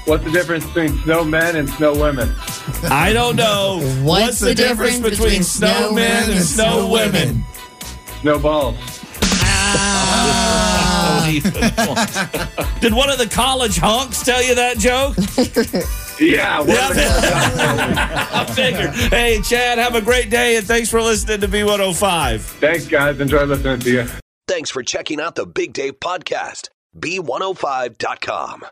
What's 0.07 0.25
the 0.25 0.31
difference 0.31 0.67
between 0.67 0.91
snowmen 0.99 1.55
and 1.55 1.69
snow 1.69 1.99
women? 1.99 2.35
I 2.85 3.13
don't 3.13 3.37
know. 3.37 3.81
What's 4.03 4.41
the 4.41 4.55
difference 4.55 4.99
between 4.99 5.43
snowmen 5.43 6.31
and 6.31 6.43
snow 6.43 6.89
women? 6.89 7.45
Snowballs. 8.21 8.77
Ah. 9.23 11.29
Did 12.81 12.95
one 12.95 13.11
of 13.11 13.19
the 13.19 13.29
college 13.29 13.79
hunks 13.79 14.25
tell 14.25 14.43
you 14.43 14.55
that 14.57 14.79
joke? 14.79 15.17
Yeah. 16.21 16.61
I 16.69 18.45
figured. 18.55 18.91
Hey, 18.91 19.41
Chad, 19.43 19.79
have 19.79 19.95
a 19.95 20.03
great 20.03 20.29
day 20.29 20.57
and 20.57 20.67
thanks 20.67 20.91
for 20.91 21.01
listening 21.01 21.41
to 21.41 21.49
B105. 21.49 22.41
Thanks, 22.41 22.87
guys. 22.87 23.19
Enjoy 23.21 23.45
listening 23.45 23.81
to 23.81 23.91
you. 23.91 24.07
Thanks 24.47 24.69
for 24.69 24.83
checking 24.83 25.19
out 25.19 25.37
the 25.37 25.47
Big 25.47 25.73
Dave 25.73 25.99
Podcast. 25.99 26.69
B105.com. 26.99 28.65